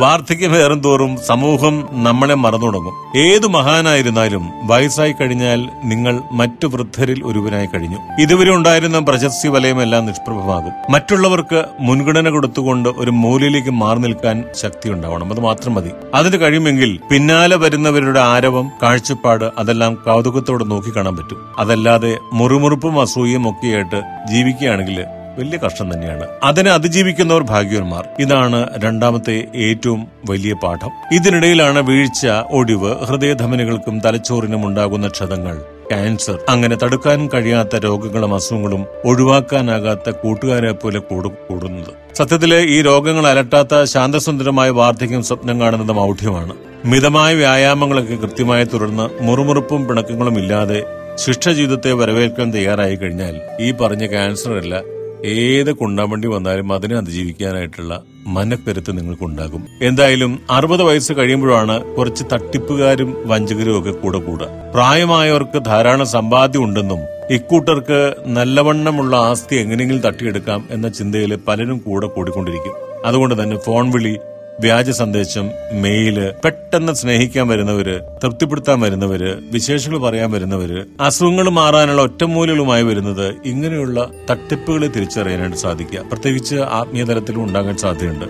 വാർദ്ധക്യമേറും 0.01 0.79
തോറും 0.79 1.17
സമൂഹം 1.27 1.88
നമ്മളെ 1.91 2.36
മറന്നു 2.36 2.65
തുടങ്ങും. 2.65 3.20
ഏതു 3.20 3.48
മഹാനായിരുന്നാലും 3.48 4.50
വയസ്സായി 4.63 5.12
കഴിഞ്ഞാൽ 5.12 5.70
നിങ്ങൾ 5.84 6.22
മറ്റു 6.31 6.67
വൃദ്ധരിൽ 6.67 7.24
ഒരുവനായി 7.25 7.65
കഴിഞ്ഞു. 7.65 8.22
ഇതുവരെ 8.22 8.51
ഉണ്ടായിരുന്ന 8.51 9.00
പ്രശസ്തി 9.00 9.48
വലയമെല്ലാം 9.48 10.05
നിഷ്പ്രഭമാകും. 10.05 10.72
മറ്റുള്ളവർക്ക് 10.89 11.65
മുൻഗണന 11.79 12.29
കൊടുത്തുകൊണ്ട് 12.29 12.89
ഒരു 12.98 13.12
മൂലയിലേക്ക് 13.12 13.70
മാറി 13.70 14.00
നിൽക്കാൻ 14.00 14.43
ശക്തി 14.62 14.89
ഉണ്ടാവണം. 14.89 15.31
അത് 15.31 15.39
മാത്രം 15.39 15.75
മതി. 15.75 15.91
അതിന് 16.13 16.41
കഴിയുമെങ്കിൽ 16.41 17.00
പിന്നാലെ 17.12 17.55
വരുന്നവരുടെ 17.55 18.20
ആരവം 18.20 18.72
കാഴ്ചപ്പാട് 18.84 19.46
അതെല്ലാം 19.58 19.93
കൗതുകത്തോടെ 19.93 20.63
നോക്കിക്കാണാൻ 20.63 21.17
പറ്റും. 21.17 21.38
അതല്ലാതെ 21.60 22.17
മുറിമുറുപ്പും 22.34 23.01
അസൂയയും 23.01 23.50
ഒക്കെയായിട്ട് 23.50 24.01
ജീവിക്കുകയാണെങ്കിൽ 24.31 25.05
വലിയ 25.39 25.57
കഷ്ടം 25.65 25.93
തന്നെയാണ്. 25.93 26.27
അതിനെ 26.43 26.71
അതിജീവിക്കുന്നവർ 26.71 27.41
ഭാഗ്യവന്മാർ. 27.41 28.07
ഇതാണ് 28.19 28.67
രണ്ടാമത്തെ 28.77 29.47
ഏറ്റവും 29.55 30.07
വലിയ 30.29 30.53
പാഠം. 30.53 30.89
ഇതിനിടയിലാണ് 31.13 31.79
വീഴ്ച 31.79 32.27
ഒടിവ് 32.51 33.05
ഹൃദയധമനികൾക്കും 33.05 34.00
തലച്ചോറിനും 34.00 34.65
ഉണ്ടാകുന്ന 34.65 35.07
ക്ഷതങ്ങൾ 35.07 35.57
ക്യാൻസർ. 35.91 36.39
അങ്ങനെ 36.50 36.75
തടുക്കാൻ 36.75 37.29
കഴിയാത്ത 37.33 37.75
രോഗങ്ങളും 37.75 38.35
അസുഖങ്ങളും 38.35 38.85
ഒഴിവാക്കാനാകാത്ത 39.05 40.09
കൂട്ടുകാരെ 40.09 40.71
പോലെ 40.71 41.00
കൂടു 41.00 41.27
കൂടുന്നത്. 41.27 42.15
സത്യത്തിലെ 42.15 42.59
ഈ 42.59 42.81
രോഗങ്ങൾ 42.81 43.27
അലട്ടാത്ത 43.27 43.83
ശാന്തസുന്ദരമായ 43.83 44.69
വാർദ്ധക്യം 44.69 45.23
സ്വപ്നം 45.23 45.61
കാണുന്നത് 45.61 45.91
മൗഢ്യമാണ്. 45.91 46.53
മിതമായ 46.85 47.35
വ്യായാമങ്ങളൊക്കെ 47.35 48.15
കൃത്യമായി 48.15 48.63
തുടർന്ന് 48.63 49.09
മുറുമുറുപ്പും 49.21 49.88
പിണക്കങ്ങളും 49.88 50.39
ഇല്ലാതെ 50.39 50.83
ശിക്ഷ 51.15 51.50
ജീവിതത്തെ 51.50 51.91
വരവേൽക്കാൻ 51.91 52.53
തയ്യാറായി 52.53 52.95
കഴിഞ്ഞാൽ 52.95 53.41
ഈ 53.59 53.71
പറഞ്ഞ 53.71 54.05
ക്യാൻസർ 54.05 54.57
അല്ല 54.57 55.00
ഏത് 55.25 55.72
കുണ്ടാമണ്ടി 55.72 56.28
വന്നാലും 56.28 56.74
അതിനെ 56.74 56.96
അതിജീവിക്കാനായിട്ടുള്ള 56.98 58.04
മനക്കരുത്ത് 58.28 58.98
നിങ്ങൾക്കുണ്ടാകും. 58.98 59.68
എന്തായാലും 59.82 60.40
അറുപത് 60.50 60.84
വയസ്സ് 60.84 61.13
കഴിയുമ്പോഴാണ് 61.13 61.96
കുറച്ച് 61.96 62.24
തട്ടിപ്പുകാരും 62.34 63.16
വഞ്ചകരും 63.25 63.80
ഒക്കെ 63.80 63.92
കൂടെ 63.92 64.18
കൂടുക. 64.18 64.48
പ്രായമായവർക്ക് 64.74 65.66
ധാരാളം 65.66 66.06
സമ്പാദ്യം 66.06 66.63
ഉണ്ടെന്നും 66.63 67.00
ഇക്കൂട്ടർക്ക് 67.32 68.16
നല്ലവണ്ണമുള്ള 68.28 69.16
ആസ്തി 69.16 69.56
എങ്ങനെയെങ്കിലും 69.56 70.01
തട്ടിയെടുക്കാം 70.01 70.68
എന്ന 70.72 70.90
ചിന്തയിൽ 70.90 71.36
പലരും 71.48 71.78
കൂടെ 71.78 72.08
കൂടിക്കൊണ്ടിരിക്കും. 72.08 73.06
അതുകൊണ്ട് 73.06 73.44
തന്നെ 73.44 73.58
ഫോൺ 73.58 73.92
വിളി 73.92 74.18
വ്യാജ 74.62 74.89
സന്ദേശം 74.89 75.50
മെയിൽ 75.74 76.32
പെട്ടെന്ന് 76.46 76.94
സ്നേഹിക്കാൻ 76.94 77.48
വരുന്നവര് 77.48 78.00
തൃപ്തിപ്പെടുത്താൻ 78.24 78.80
വരുന്നവര് 78.80 79.36
വിശേഷങ്ങൾ 79.51 79.98
പറയാൻ 79.98 80.31
വരുന്നവര് 80.31 80.83
അസുഖങ്ങൾ 81.01 81.50
മാറാനുള്ള 81.50 82.01
ഒറ്റമൂലുകളുമായി 82.01 82.83
വരുന്നത് 82.83 83.35
ഇങ്ങനെയുള്ള 83.46 84.09
തട്ടിപ്പുകളെ 84.31 84.88
തിരിച്ചറിയാനായിട്ട് 84.88 85.57
സാധിക്കുക. 85.57 86.00
പ്രത്യേകിച്ച് 86.00 86.55
ആത്മീയ 86.55 87.03
തലത്തിലും 87.03 87.44
ഉണ്ടാകാൻ 87.44 87.77
സാധ്യതയുണ്ട്. 87.77 88.25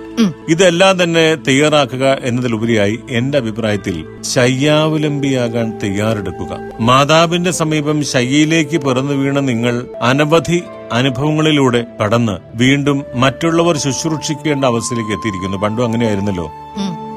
ഇതെല്ലാം 0.52 1.04
തന്നെ 1.04 1.36
തയ്യാറാക്കുക 1.36 2.18
എന്നതിലുപരിയായി 2.24 3.00
എന്റെ 3.10 3.38
അഭിപ്രായത്തിൽ 3.38 4.06
ശയ്യാവലംബിയാകാൻ 4.36 5.80
തയ്യാറെടുക്കുക. 5.84 6.60
മാതാവിന്റെ 6.80 7.52
സമീപം 7.52 8.04
ശയ്യയിലേക്ക് 8.04 8.78
പിറന്നു 8.78 9.14
വീണ 9.14 9.40
നിങ്ങൾ 9.40 9.86
അനവധി 10.02 10.62
അനുഭവങ്ങളിലൂടെ 10.92 11.86
കടന്ന് 12.04 12.40
വീണ്ടും 12.56 13.06
മറ്റുള്ളവർ 13.16 13.78
ശുശ്രൂഷിക്കേണ്ട 13.78 14.66
അവസ്ഥയിലേക്ക് 14.66 15.12
എത്തിയിരിക്കുന്നു. 15.12 15.58
പണ്ടും 15.58 15.84
അങ്ങനെയായിരുന്നല്ലോ. 15.84 16.52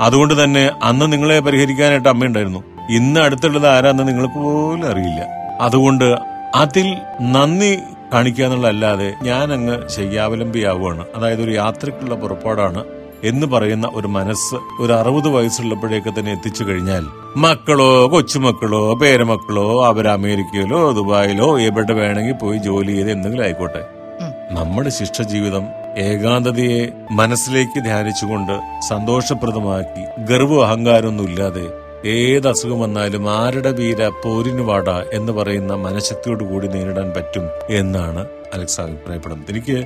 അതുകൊണ്ട് 0.01 0.45
തന്നെ 0.45 0.71
അന്ന് 0.83 1.13
നിങ്ങളെ 1.13 1.41
പരിഹരിക്കാനായിട്ട് 1.41 2.09
അമ്മയുണ്ടായിരുന്നു 2.09 2.65
ഇന്ന് 2.91 3.21
അടുത്തുള്ളത് 3.21 3.69
ആരാന്ന് 3.69 4.09
നിങ്ങൾക്ക് 4.09 4.35
പോലും 4.35 4.91
അറിയില്ല. 4.91 5.27
അതുകൊണ്ട് 5.61 6.17
അതിൽ 6.55 6.99
നന്ദി 7.21 7.79
കാണിക്കുക 8.15 8.45
എന്നുള്ളതല്ലാതെ 8.45 9.15
ഞാൻ 9.23 9.53
അങ്ങ് 9.53 9.89
ശയ്യാവലംബിയാവുകയാണ്. 9.89 11.05
അതായത് 11.17 11.43
ഒരു 11.43 11.51
യാത്രയ്ക്കുള്ള 11.51 12.15
പുറപ്പാടാണ്. 12.15 12.85
എന്ന് 13.25 13.47
പറയുന്ന 13.47 13.91
ഒരു 13.95 14.09
മനസ്സ് 14.09 14.57
ഒരു 14.81 14.93
അറുപത് 14.93 15.29
വയസ്സുള്ളപ്പോഴേക്ക് 15.29 16.13
തന്നെ 16.19 16.33
എത്തിച്ചു 16.33 16.65
കഴിഞ്ഞാൽ 16.65 17.05
മക്കളോ 17.37 18.07
കൊച്ചുമക്കളോ 18.07 18.95
പേരമക്കളോ 18.95 19.85
അവർ 19.87 20.09
അമേരിക്കയിലോ 20.09 20.93
ദുബായിലോ 20.93 21.59
എവിടെ 21.61 21.93
വേണമെങ്കിൽ 21.93 22.37
പോയി 22.43 22.59
ജോലി 22.59 22.93
ചെയ്ത് 22.93 23.11
എന്തെങ്കിലും 23.11 23.45
ആയിക്കോട്ടെ. 23.45 23.83
നമ്മുടെ 24.19 24.53
നമ്മുടെ 24.55 24.91
ശിഷ്ടജീവിതം 24.91 25.65
ഏകാന്തതയെ 25.99 26.81
മനസ്സിലേക്ക് 27.11 27.81
ധ്യാനിച്ചുകൊണ്ട് 27.85 28.55
സന്തോഷപ്രദമാക്കി 28.89 30.03
ഗർവ 30.25 30.65
അഹങ്കാരമൊന്നും 30.65 31.29
ഇല്ലാതെ 31.29 31.67
ഏത് 32.11 32.49
അസുഖം 32.49 32.81
വന്നാലും 32.81 33.31
ആരുടെ 33.31 33.71
വീര 33.71 34.09
പോരിനുവാട 34.25 34.89
എന്ന് 35.13 35.33
പറയുന്ന 35.33 35.75
മനഃശക്തിയോട് 35.77 36.45
കൂടി 36.45 36.69
നേരിടാൻ 36.69 37.13
പറ്റും 37.17 37.45
എന്നാണ് 37.71 38.23
അലക്സ് 38.55 38.81
അഭിപ്രായപ്പെടുന്നത് 38.81 39.51
എനിക്ക് 39.51 39.77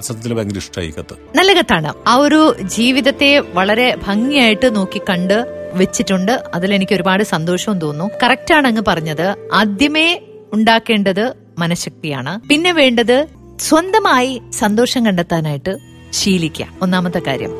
സത്യത്തിൽ 0.00 0.34
ഭയങ്കര 0.34 0.56
ഇഷ്ടമായി 0.56 0.94
കത്ത്. 0.98 1.14
നല്ല 1.36 1.52
കത്താണ്. 1.52 1.94
ആ 2.06 2.14
ഒരു 2.14 2.56
ജീവിതത്തെ 2.62 3.38
വളരെ 3.38 3.96
ഭംഗിയായിട്ട് 4.06 4.76
നോക്കി 4.76 5.00
കണ്ട് 5.08 5.38
വെച്ചിട്ടുണ്ട്. 5.74 6.32
അതിൽ 6.54 6.74
എനിക്ക് 6.74 6.94
ഒരുപാട് 6.94 7.24
സന്തോഷവും 7.24 7.78
തോന്നുന്നു. 7.78 8.14
കറക്റ്റാണ് 8.22 8.66
അങ്ങ് 8.66 8.82
പറഞ്ഞത്. 8.88 9.34
ആദ്യമേ 9.52 10.20
ഉണ്ടാക്കേണ്ടത് 10.52 11.32
മനഃശക്തിയാണ്. 11.58 12.48
പിന്നെ 12.48 12.72
വേണ്ടത് 12.72 13.26
സ്വന്തമായി 13.60 14.42
സന്തോഷം 14.50 15.06
കണ്ടെത്താനായിട്ട് 15.06 15.78
ശീലിക്കുക. 16.10 16.66
ഒന്നാമത്തെ 16.82 17.22
കാര്യം. 17.26 17.50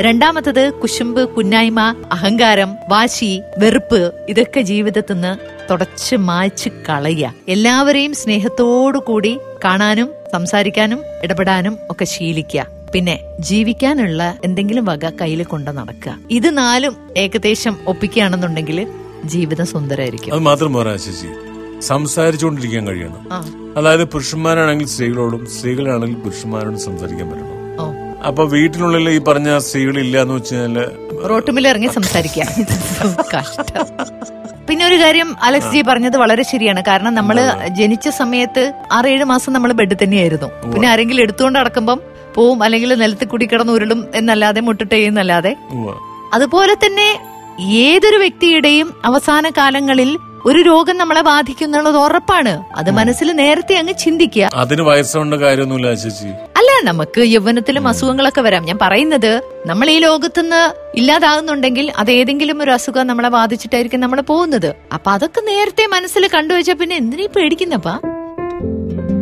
രണ്ടാമത്തത് 0.00 0.72
കുശുമ്പ് 0.72 1.28
കുന്നായ്മ 1.28 1.80
അഹങ്കാരം 2.12 2.70
വാശി 2.88 3.42
വെറുപ്പ് 3.58 4.12
ഇതൊക്കെ 4.28 4.60
ജീവിതത്തിൽ 4.60 5.14
നിന്ന് 5.14 5.51
തുടച്ച് 5.70 6.16
മായ്ച്ച് 6.16 6.68
കളയുക. 6.88 7.34
എല്ലാവരെയും 7.48 8.14
സ്നേഹത്തോടു 8.14 8.98
കൂടി 8.98 9.38
കാണാനും 9.64 10.10
സംസാരിക്കാനും 10.32 11.02
ഇടപെടാനും 11.22 11.78
ഒക്കെ 11.90 12.04
ശീലിക്കുക. 12.04 12.66
പിന്നെ 12.94 13.20
ജീവിക്കാനുള്ള 13.40 14.34
എന്തെങ്കിലും 14.44 14.84
വക 14.84 15.10
കയ്യിൽ 15.10 15.44
കൊണ്ട് 15.44 15.70
നടക്കുക. 15.70 16.18
ഇത് 16.30 16.58
നാലും 16.58 16.96
ഏകദേശം 17.16 17.76
ഒപ്പിക്കുകയാണെന്നുണ്ടെങ്കിൽ 17.86 18.86
ജീവിതം 19.24 19.66
സുന്ദരമായിരിക്കും 19.66 20.34
അത് 20.34 20.40
മാത്രം 20.40 20.72
പോരാ 20.72 20.96
ശശി 20.96 21.28
സംസാരിച്ചുകൊണ്ടിരിക്കാൻ 21.80 22.86
കഴിയണം. 22.86 23.28
അതായത് 23.76 24.04
പുരുഷന്മാരാണെങ്കിൽ 24.04 24.86
സ്ത്രീകളോടും 24.86 25.46
സ്ത്രീകളാണെങ്കിൽ 25.46 26.16
പുരുഷന്മാരോടും 26.16 26.80
സംസാരിക്കാൻ 26.80 27.30
പറ്റണം. 27.30 27.62
അപ്പൊ 28.26 28.44
വീട്ടിനുള്ളിൽ 28.44 29.10
ഈ 29.10 29.18
പറഞ്ഞ 29.18 29.58
സ്ത്രീകളില്ല 29.58 30.22
എന്ന് 30.22 30.34
വെച്ചാൽ 30.34 30.90
റോട്ടുമില്ല 31.28 31.68
ഇറങ്ങി 31.68 31.86
സംസാരിക്കാം. 31.86 32.46
കഷ്ടം. 33.38 33.86
ഒരു 34.92 34.98
കാര്യം 35.02 35.28
അലക്സ് 35.48 35.70
ജി 35.74 35.80
പറഞ്ഞത് 35.88 36.16
വളരെ 36.22 36.44
ശരിയാണ്. 36.52 36.80
കാരണം 36.88 37.12
നമ്മൾ 37.18 37.36
ജനിച്ച 37.78 38.08
സമയത്ത് 38.20 38.62
ആറേഴ് 38.96 39.24
മാസം 39.32 39.50
നമ്മൾ 39.56 39.70
ബെഡ് 39.78 39.96
തന്നെയായിരുന്നു. 40.02 40.48
പിന്നെ 40.72 40.86
ആരെങ്കിലും 40.92 41.22
എടുത്തുകൊണ്ട് 41.24 41.58
അടക്കുമ്പം 41.58 41.98
പോവും 42.36 42.58
അല്ലെങ്കിൽ 42.64 42.90
നിലത്ത് 43.02 43.24
കൂടി 43.30 43.46
കിടന്ന് 43.46 43.72
ഉരുളും 43.72 44.00
എന്നല്ലാതെ 44.18 44.60
മുട്ടിട്ട് 44.66 44.94
ചെയ്യുന്നല്ലാതെ. 44.94 45.52
അതുപോലെ 46.36 46.74
തന്നെ 46.84 47.08
ഏതൊരു 47.86 48.18
വ്യക്തിയുടെയും 48.24 48.88
അവസാന 49.04 49.44
കാലങ്ങളിൽ 49.58 50.10
ഒരു 50.46 50.58
രോഗം 50.58 50.96
നമ്മളെ 50.96 51.20
ബാധിക്കുന്നുള്ളത് 51.20 51.96
ഉറപ്പാണ്. 51.96 52.64
അത് 52.76 52.90
മനസ്സിൽ 52.90 53.32
നേരത്തെ 53.32 53.74
അങ്ങ് 53.74 53.92
ചിന്തിക്കുക. 53.92 54.50
അതിന് 54.54 54.82
വയസ്സുകൊണ്ട് 54.82 55.36
കാര്യമൊന്നുമില്ല 55.36 55.94
ചേച്ചി. 55.94 56.26
അല്ല 56.26 56.70
നമുക്ക് 56.84 57.20
യൗവനത്തിലും 57.20 57.88
അസുഖങ്ങളൊക്കെ 57.88 58.40
വരാം. 58.40 58.64
ഞാൻ 58.64 58.78
പറയുന്നത് 58.82 59.42
നമ്മൾ 59.66 59.90
ഈ 59.90 59.98
ലോകത്തുനിന്ന് 59.98 60.72
ഇല്ലാതാകുന്നുണ്ടെങ്കിൽ 60.98 61.92
അത് 61.96 62.10
ഏതെങ്കിലും 62.10 62.62
ഒരു 62.62 62.70
അസുഖം 62.70 63.06
നമ്മളെ 63.06 63.28
ബാധിച്ചിട്ടായിരിക്കും 63.28 64.00
നമ്മൾ 64.00 64.20
പോകുന്നത്. 64.20 64.74
അപ്പൊ 64.92 65.10
അതൊക്കെ 65.10 65.40
നേരത്തെ 65.40 65.86
മനസ്സിൽ 65.86 66.30
കണ്ടുവച്ച 66.34 66.70
പിന്നെ 66.70 66.96
എന്തിനീ 66.96 67.26
പേടിക്കുന്നപ്പാ? 67.26 68.00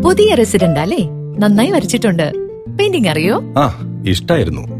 പുതിയ 0.04 0.34
റെസിഡന്റ് 0.34 0.80
അല്ലേ? 0.80 1.02
നന്നായി 1.38 1.70
വരച്ചിട്ടുണ്ട്. 1.70 2.32
പെയിന്റിംഗ് 2.78 3.08
അറിയോ? 3.08 3.42
ആ 3.58 3.74
ഇഷ്ടായിരുന്നു. 4.06 4.79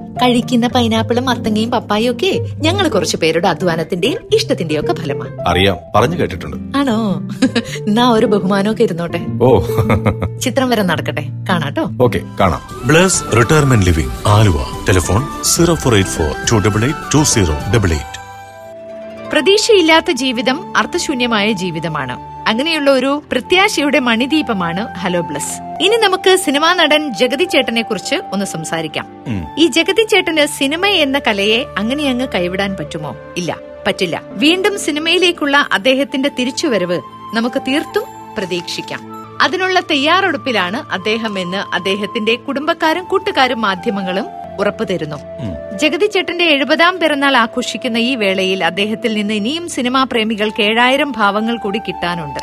കഴിക്കുന്ന 0.13 0.67
പൈനാപ്പിളും 0.67 1.25
മത്തങ്ങയും 1.25 1.71
പപ്പായും 1.71 2.11
ഒക്കെ 2.11 2.39
ഞങ്ങൾ 2.53 2.87
കുറച്ചു 2.87 3.17
പേരുടെ 3.17 3.47
അധ്വാനത്തിന്റെയും 3.47 4.17
ഇഷ്ടത്തിന്റെയും 4.33 4.79
ഒക്കെ 4.79 4.93
ഫലമാണ്. 4.93 5.41
അറിയാം. 5.47 5.77
പറഞ്ഞു 5.95 6.17
കേട്ടിട്ടുണ്ട്. 6.17 6.77
ആണോ? 6.77 7.29
എന്നാ 7.87 8.11
ഒരു 8.11 8.25
ബഹുമാനമൊക്കെ 8.25 8.83
ഇരുന്നോട്ടെ. 8.83 9.25
ഓ. 9.41 9.61
ചിത്രം 10.41 10.69
വരെ 10.69 10.83
നടക്കട്ടെ. 10.83 11.21
കാണാട്ടോ. 11.49 11.85
ഓക്കെ 12.01 12.19
കാണാം. 12.39 12.61
Bless 12.85 13.23
retirement 13.37 13.85
living 13.85 14.11
Aluva. 14.27 14.63
Telephone 14.89 15.43
zero 15.43 15.75
four 15.75 15.95
eight 15.95 16.11
four 16.11 16.31
two 16.51 16.67
double 16.67 16.83
eight 16.83 17.13
two 17.13 17.23
zero 17.23 17.55
double 17.75 17.89
eight. 17.89 18.21
പ്രതീക്ഷയില്ലാത്ത 19.31 20.11
ജീവിതം 20.11 20.77
അർത്ഥശൂന്യമായ 20.77 21.51
ജീവിതമാണ്. 21.51 22.30
അങ്ങനെയുള്ള 22.47 22.89
ഒരു 22.91 23.23
പ്രത്യാശയുടെ 23.31 23.99
മണിദീപമാണ് 23.99 24.87
ഹലോ 24.95 25.21
ബ്ലസ്. 25.21 25.83
ഇനി 25.83 25.95
നമുക്ക് 25.95 26.37
സിനിമാ 26.37 26.73
നടൻ 26.73 27.13
ജഗതി 27.13 27.43
ചേട്ടനെ 27.43 27.81
കുറിച്ച് 27.81 28.15
ഒന്ന് 28.33 28.45
സംസാരിക്കാം. 28.45 29.07
ഈ 29.57 29.67
ജഗതി 29.67 30.03
ചേട്ടന് 30.03 30.45
സിനിമ 30.45 30.85
എന്ന 30.85 31.19
കലയെ 31.19 31.65
അങ്ങനെ 31.77 32.09
അങ്ങ് 32.09 32.27
കൈവിടാൻ 32.35 32.75
പറ്റുമോ? 32.79 33.15
ഇല്ല. 33.37 33.57
പറ്റില്ല. 33.87 34.21
വീണ്ടും 34.25 34.79
സിനിമയിലേക്കുള്ള 34.79 35.67
അദ്ദേഹത്തിന്റെ 35.71 36.29
തിരിച്ചുവരവ് 36.29 37.01
നമുക്ക് 37.33 37.61
തീർത്തും 37.61 38.03
പ്രതീക്ഷിക്കാം. 38.37 39.01
അതിനുള്ള 39.41 39.79
തയ്യാറെടുപ്പിലാണ് 39.79 40.93
അദ്ദേഹം 40.93 41.39
എന്ന് 41.39 41.75
അദ്ദേഹത്തിന്റെ 41.75 42.35
കുടുംബക്കാരും 42.35 43.03
കൂട്ടുകാരും 43.03 43.61
മാധ്യമങ്ങളും 43.61 44.25
ഉറപ്പു 44.61 44.83
തരുന്നു. 44.83 45.19
ജഗതി 45.77 46.05
ചേട്ടന്റെ 46.05 46.45
എഴുപതാം 46.45 46.99
പിറന്നാൾ 46.99 47.37
ആഘോഷിക്കുന്ന 47.37 47.97
ഈ 47.97 48.15
വേളയിൽ 48.15 48.65
അദ്ദേഹത്തിൽ 48.65 49.13
നിന്ന് 49.13 49.33
ഇനിയും 49.33 49.69
സിനിമാ 49.69 50.03
പ്രേമികൾക്ക് 50.03 50.61
ഏഴായിരം 50.61 51.11
ഭാവങ്ങൾ 51.11 51.57
കൂടി 51.57 51.79
കിട്ടാനുണ്ട്. 51.79 52.41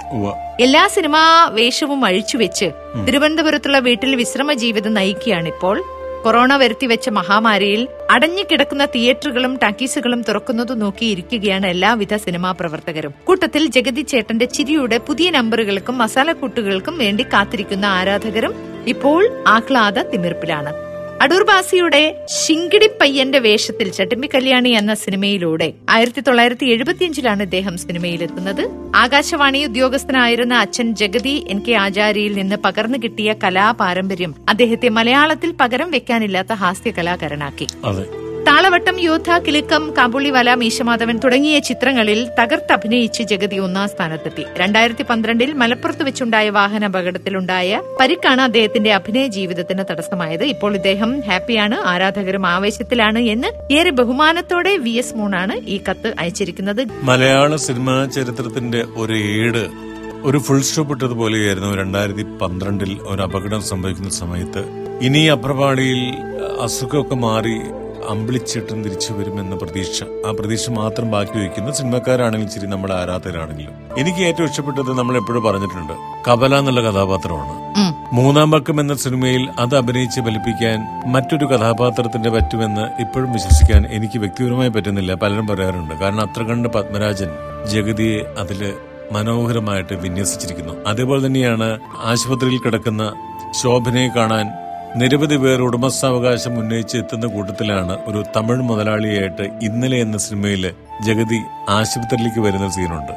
എല്ലാ 0.61 0.87
സിനിമാ 0.87 1.23
വേഷവും 1.59 2.05
അഴിച്ചുവെച്ച് 2.05 2.69
തിരുവനന്തപുരത്തുള്ള 3.07 3.79
വീട്ടിൽ 3.79 4.15
വിശ്രമ 4.15 4.53
ജീവിതം 4.53 4.95
നയിക്കുകയാണിപ്പോൾ. 4.95 5.79
കൊറോണ 6.23 6.53
വരുത്തിവെച്ച 6.57 7.09
മഹാമാരിയിൽ 7.09 7.89
അടഞ്ഞുകിടക്കുന്ന 8.11 8.85
തിയേറ്ററുകളും 8.85 9.53
ടാക്കീസുകളും 9.63 10.21
തുറക്കുന്നത് 10.29 10.81
നോക്കിയിരിക്കുകയാണ് 10.81 11.67
എല്ലാവിധ 11.67 12.17
സിനിമാ 12.17 12.51
പ്രവർത്തകരും. 12.53 13.13
കൂട്ടത്തിൽ 13.25 13.67
ജഗതി 13.77 14.03
ചേട്ടന്റെ 14.03 14.45
ചിരിയുടെ 14.57 14.99
പുതിയ 14.99 15.31
നമ്പറുകൾക്കും 15.31 15.99
മസാലക്കൂട്ടുകൾക്കും 15.99 16.99
വേണ്ടി 16.99 17.27
കാത്തിരിക്കുന്ന 17.33 17.87
ആരാധകരും 17.99 18.55
ഇപ്പോൾ 18.87 19.23
ആഹ്ലാദ 19.47 19.99
തിമിർപ്പിലാണ്. 20.13 20.73
അടൂർ 21.21 21.43
ബാസിയുടെ 21.43 22.01
ശിങ്കിടി 22.35 22.89
പയ്യന്റെ 23.01 23.39
വേഷത്തിൽ 23.39 23.89
ചട്ടിമ്പി 23.91 24.29
കല്യാണി 24.35 24.69
എന്ന 24.71 24.95
സിനിമയിലൂടെ 24.95 25.69
ആയിരത്തി 25.91 26.21
തൊള്ളായിരത്തി 26.21 26.67
എഴുപത്തിയഞ്ചിലാണ് 26.67 27.43
ഇദ്ദേഹം 27.43 27.77
സിനിമയിലെത്തുന്നത്. 27.77 28.63
ആകാശവാണി 28.97 29.65
ഉദ്യോഗസ്ഥനായിരുന്ന 29.65 30.55
അച്ഛൻ 30.55 30.95
ജഗതി 30.95 31.35
എൻ 31.49 31.61
കെ 31.69 31.73
ആചാര്യയിൽ 31.77 32.33
നിന്ന് 32.33 32.57
പകർന്നു 32.57 32.99
കിട്ടിയ 32.99 33.33
കലാപാരമ്പര്യം 33.45 34.35
അദ്ദേഹത്തെ 34.49 34.89
മലയാളത്തിൽ 34.91 35.53
പകരം 35.61 35.91
വെക്കാനില്ലാത്ത 35.91 36.53
ഹാസ്യ 36.55 36.91
കലാകാരനാക്കി 36.91 37.69
താളവട്ടം 38.49 38.97
യോദ്ധ 39.07 39.31
കിലുക്കം 39.47 39.83
കാബൂളിവാല 39.97 40.51
മീശമാധവൻ 40.61 41.17
തുടങ്ങിയ 41.25 41.57
ചിത്രങ്ങളിൽ 41.69 42.21
തകർത്തഭിനയിച്ച് 42.39 43.23
ജഗതി 43.31 43.57
ഒന്നാം 43.65 43.89
സ്ഥാനത്തെത്തി. 43.93 44.45
രണ്ടായിരത്തി 44.61 45.05
പന്ത്രണ്ടിൽ 45.11 45.51
മലപ്പുറത്ത് 45.63 46.05
വെച്ചുണ്ടായ 46.09 46.47
വാഹന 46.59 46.85
അപകടത്തിലുണ്ടായ 46.91 47.81
പരിക്കാണ് 48.01 48.43
അദ്ദേഹത്തിന്റെ 48.49 48.91
അഭിനയ 48.99 49.27
ജീവിതത്തിന് 49.37 49.85
തടസ്സമായത്. 49.91 50.45
ഇപ്പോൾ 50.55 50.73
ഇദ്ദേഹം 50.81 51.11
ഹാപ്പിയാണ് 51.29 51.79
ആരാധകരും 51.93 52.47
ആവേശത്തിലാണ് 52.55 53.23
എന്ന് 53.35 53.51
ഏറെ 53.79 53.93
ബഹുമാനത്തോടെ 54.01 54.73
വി 54.87 54.95
എസ് 55.03 55.17
മൂണാണ് 55.19 55.57
ഈ 55.75 55.79
കത്ത് 55.89 56.13
അയച്ചിരിക്കുന്നത്. 56.23 56.83
മലയാള 57.11 57.57
സിനിമാ 57.69 57.97
ചരിത്രത്തിന്റെ 58.17 58.83
ഒരു 59.03 59.17
ഏട് 59.39 59.63
ഒരു 60.29 60.39
ഫുൾ 60.47 60.63
സ്റ്റോപ്പ് 60.69 60.95
ഇട്ടതുപോലെയായിരുന്നു 60.95 61.73
രണ്ടായിരത്തി 61.81 62.25
പന്ത്രണ്ടിൽ 62.41 62.95
ഒരു 63.11 63.21
അപകടം 63.27 63.61
സംഭവിക്കുന്ന 63.73 64.13
സമയത്ത്. 64.23 64.63
ഇനി 65.09 65.23
അപ്രപാളിയിൽ 65.35 66.01
അസുഖമൊക്കെ 66.67 67.19
മാറി 67.27 67.59
അമ്പിളിച്ചേട്ടൻ 68.09 68.83
തിരിച്ചു 68.85 69.13
വരുമെന്ന 69.13 69.57
പ്രതീക്ഷ. 69.57 70.03
ആ 70.27 70.31
പ്രതീക്ഷ 70.31 70.71
മാത്രം 70.71 71.11
ബാക്കി 71.11 71.39
വയ്ക്കുന്ന 71.39 71.73
സിനിമക്കാരാണെങ്കിലും 71.73 72.55
ശരി 72.55 72.67
നമ്മുടെ 72.67 72.95
ആരാധകരാണെങ്കിലും. 72.95 73.75
എനിക്ക് 73.99 74.19
ഏറ്റവും 74.19 74.49
ഇഷ്ടപ്പെട്ടത് 74.49 74.99
നമ്മൾ 74.99 75.17
എപ്പോഴും 75.17 75.43
പറഞ്ഞിട്ടുണ്ട് 75.45 75.93
കബല 76.31 76.55
എന്നുള്ള 76.59 76.81
കഥാപാത്രമാണ്. 76.81 77.55
മൂന്നാം 78.13 78.51
പക്കം 78.51 78.81
എന്ന 78.81 78.95
സിനിമയിൽ 78.95 79.49
അത് 79.59 79.77
അഭിനയിച്ച് 79.77 80.21
ഫലിപ്പിക്കാൻ 80.21 80.79
മറ്റൊരു 81.13 81.47
കഥാപാത്രത്തിന്റെ 81.47 82.31
പറ്റുമെന്ന് 82.31 82.81
ഇപ്പോഴും 82.81 83.33
വിശ്വസിക്കാൻ 83.33 83.87
എനിക്ക് 83.87 84.19
വ്യക്തിപരമായി 84.19 84.69
പറ്റുന്നില്ല. 84.69 85.15
പലരും 85.15 85.47
പറയാറുണ്ട് 85.47 85.95
കാരണം 85.95 86.21
അത്ര 86.21 86.43
കണ്ട് 86.43 86.69
പത്മരാജൻ 86.69 87.29
ജഗതിയെ 87.69 88.21
അതിൽ 88.39 88.73
മനോഹരമായിട്ട് 89.13 89.95
വിന്യസിച്ചിരിക്കുന്നു. 89.95 90.75
അതേപോലെ 90.87 91.27
തന്നെയാണ് 91.27 91.79
ആശുപത്രിയിൽ 92.05 92.59
കിടക്കുന്ന 92.59 93.13
ശോഭനയെ 93.63 94.09
കാണാൻ 94.09 94.47
നിരവധി 94.97 95.37
പേർ 95.37 95.61
ഉടമസ്ഥാവകാശം 95.61 96.59
ഉന്നയിച്ച് 96.59 96.97
എത്തുന്ന 96.97 97.27
കൂട്ടത്തിലാണ് 97.27 97.97
ഒരു 98.07 98.25
തമിഴ് 98.37 98.61
മുതലാളിയായിട്ട് 98.61 99.43
ഇന്നലെ 99.63 100.01
എന്ന 100.01 100.17
സിനിമയിൽ 100.17 100.73
ജഗതി 101.07 101.39
ആശുപത്രിയിലേക്ക് 101.69 102.41
വരുന്ന 102.41 102.69
സീനുണ്ട്. 102.69 103.13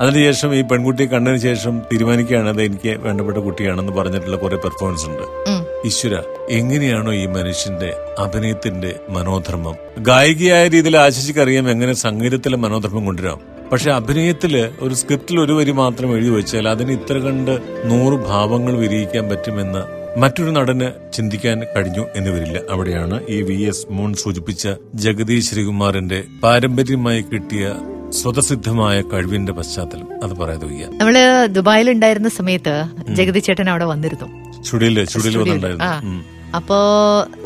അതിനുശേഷം 0.00 0.54
ഈ 0.54 0.62
പെൺകുട്ടിയെ 0.62 1.06
കണ്ടതിന് 1.06 1.38
ശേഷം 1.38 1.82
തീരുമാനിക്കുകയാണ് 1.92 2.48
അത് 2.48 2.62
എനിക്ക് 2.62 2.98
വേണ്ടപ്പെട്ട 2.98 3.38
കുട്ടിയാണെന്ന് 3.38 3.92
പറഞ്ഞിട്ടുള്ള 3.92 4.36
കുറെ 4.36 4.56
പെർഫോമൻസ് 4.56 5.06
ഉണ്ട്. 5.06 5.24
ഈശ്വര 5.86 6.22
എങ്ങനെയാണോ 6.50 7.12
ഈ 7.12 7.26
മനുഷ്യന്റെ 7.26 7.90
അഭിനയത്തിന്റെ 8.18 9.00
മനോധർമ്മം 9.10 9.76
ഗായികയായ 9.98 10.68
രീതിയിൽ 10.68 10.96
ആശിച്ചിക്ക് 10.96 11.40
അറിയാം 11.40 11.70
എങ്ങനെ 11.70 11.92
സംഗീതത്തിലെ 11.92 12.56
മനോധർമ്മം 12.56 13.06
കൊണ്ടുവരാം 13.06 13.40
പക്ഷെ 13.72 13.90
അഭിനയത്തിൽ 13.90 14.70
ഒരു 14.80 14.94
സ്ക്രിപ്റ്റിൽ 14.94 15.40
ഒരു 15.40 15.52
വരി 15.52 15.72
മാത്രം 15.72 16.16
എഴുതി 16.16 16.30
വെച്ചാൽ 16.30 16.68
അതിന് 16.68 16.92
ഇത്ര 16.92 17.18
കണ്ട് 17.18 17.60
നൂറ് 17.84 18.26
ഭാവങ്ങൾ 18.28 18.76
വിരിയിക്കാൻ 18.76 19.28
പറ്റുമെന്ന് 19.28 19.95
മറ്റൊരു 20.16 20.50
നടന് 20.50 21.12
ചിന്തിക്കാൻ 21.12 21.62
കഴിഞ്ഞു 21.76 22.06
എന്ന് 22.16 22.30
വരില്ല 22.30 22.58
അവിടെയാണ് 22.70 23.26
ഈ 23.28 23.42
വി 23.42 23.62
എസ് 23.62 23.86
മോൻ 23.90 24.14
സൂചിപ്പിച്ച 24.14 24.68
ജഗദീഷ് 24.94 25.50
ശ്രീകുമാറിന്റെ 25.50 26.24
പാരമ്പര്യമായി 26.42 27.22
കിട്ടിയ 27.22 27.74
സ്വതസിദ്ധമായ 28.10 29.00
കഴിവിന്റെ 29.00 29.52
പശ്ചാത്തലം. 29.52 30.24
അത് 30.24 30.30
പറയാതെ 30.30 30.66
വയ്യ. 30.66 30.86
നമ്മൾ 30.86 31.46
ദുബായിൽ 31.46 31.90
ഉണ്ടായിരുന്ന 31.90 32.28
സമയത്ത് 32.28 32.84
ജഗതി 33.08 33.38
ചേട്ടൻ 33.38 33.70
അവിടെ 33.70 33.84
വന്നിരുന്നു. 33.84 34.26
ചുടിയിൽ 34.62 34.94
ചുടിയിൽ 34.94 35.06
സ്റ്റുഡിയോയിൽ. 35.06 35.38
വന്നിട്ടുണ്ടായിരുന്നു. 35.38 36.24
അപ്പോ 36.56 36.76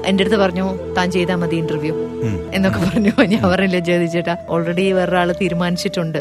എന്റെ 0.07 0.23
അടുത്ത് 0.23 0.37
പറഞ്ഞു 0.37 0.95
താൻ 0.97 1.11
ചെയ്താൽ 1.11 1.37
മതി 1.37 1.57
ഇന്റർവ്യൂ 1.57 1.95
എന്നൊക്കെ 2.55 2.81
പറഞ്ഞു. 2.81 3.13
ഞാൻ 3.25 3.51
പറഞ്ഞില്ല 3.51 3.79
ജ്യോതി 3.79 4.07
ചേട്ടാ 4.07 4.37
ഓൾറെഡി 4.49 4.93
വേറൊരാൾ 4.93 5.33
തീരുമാനിച്ചിട്ടുണ്ട്. 5.33 6.21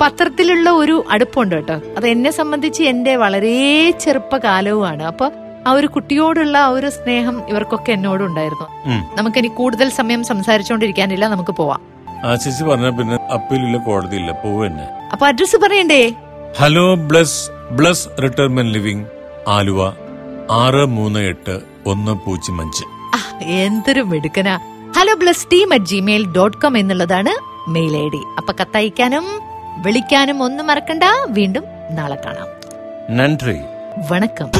പത്രത്തിലുള്ള 0.00 0.70
ഒരു 0.70 1.04
അടുപ്പുണ്ട് 1.10 1.54
കേട്ടോ. 1.54 1.74
അത് 1.96 2.06
എന്നെ 2.06 2.30
സംബന്ധിച്ച് 2.30 2.82
എന്റെ 2.82 3.16
വളരെ 3.16 3.54
ചെറുപ്പകാലവുമാണ്. 4.00 5.02
അപ്പൊ 5.02 5.30
ആ 5.66 5.72
ഒരു 5.78 5.86
കുട്ടിയോടുള്ള 5.86 6.56
ആ 6.66 6.70
ഒരു 6.76 6.88
സ്നേഹം 6.98 7.36
ഇവർക്കൊക്കെ 7.48 7.90
എന്നോടും 7.92 8.26
ഉണ്ടായിരുന്നു. 8.26 8.66
നമുക്ക് 8.86 9.16
നമുക്കിനി 9.18 9.48
കൂടുതൽ 9.60 9.88
സമയം 9.98 10.22
സംസാരിച്ചുകൊണ്ടിരിക്കാനില്ല 10.30 11.26
നമുക്ക് 11.34 11.52
പോവാം. 11.60 11.80
ആ 12.26 12.34
ചേച്ചി 12.42 12.64
പറഞ്ഞ 12.64 12.88
പിന്നെ 12.98 13.16
അപ്പീലില്ല 13.36 13.76
കോടതിയില്ല 13.86 14.32
പോവന്നെ 14.42 14.86
അപ്പൊ 15.12 15.24
അഡ്രസ് 15.26 15.56
പറയണ്ടേ? 15.56 16.02
Hello 16.60 16.86
Bless 17.10 17.38
Bless 17.78 18.08
retirement 18.22 18.72
living 18.72 19.06
Aluva 19.48 19.80
ആറ് 20.62 20.84
മൂന്ന് 20.96 21.20
എട്ട് 21.32 21.54
ഒന്ന് 21.86 22.12
പൂജ്യം 22.24 22.60
അഞ്ച്. 22.60 22.84
എന്തൊരു 23.62 24.02
മിടുക്കനാ. 24.10 24.54
Hello 24.96 25.14
Bless 25.22 25.46
team 25.52 25.68
at 25.74 25.90
Gmail 25.92 26.24
dot 26.36 26.58
com 26.62 26.74
എന്നുള്ളതാണ് 26.78 27.32
മെയിൽ 27.74 27.94
ഐ 27.96 28.06
ഡി. 28.14 28.22
അപ്പൊ 28.38 28.52
കത്തയക്കാനും 28.60 29.26
വിളിക്കാനും 29.84 30.38
ഒന്നും 30.42 30.66
മറക്കണ്ട. 30.66 31.04
വീണ്ടും 31.38 31.64
നാളെ 31.98 32.18
കാണാം. 32.26 32.48
നன்றി 33.18 33.58
വണക്കം 34.10 34.50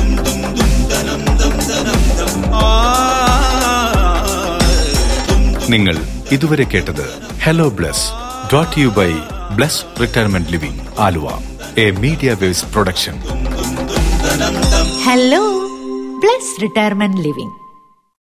നിങ്ങൾ 5.68 5.96
ഇതുവരെ 6.33 6.64
കേട്ടത് 6.64 7.05
hello 7.42 7.68
Bless 7.70 8.07
brought 8.48 8.78
you 8.81 8.88
by 8.96 9.11
Bless 9.50 9.85
retirement 10.00 10.50
living 10.50 10.83
Aluva. 10.98 11.26
A 11.76 11.90
media 12.02 12.31
waves 12.33 12.66
production 12.72 13.16
hello 15.05 15.42
Bless 16.22 16.52
retirement 16.62 17.22
living 17.22 17.55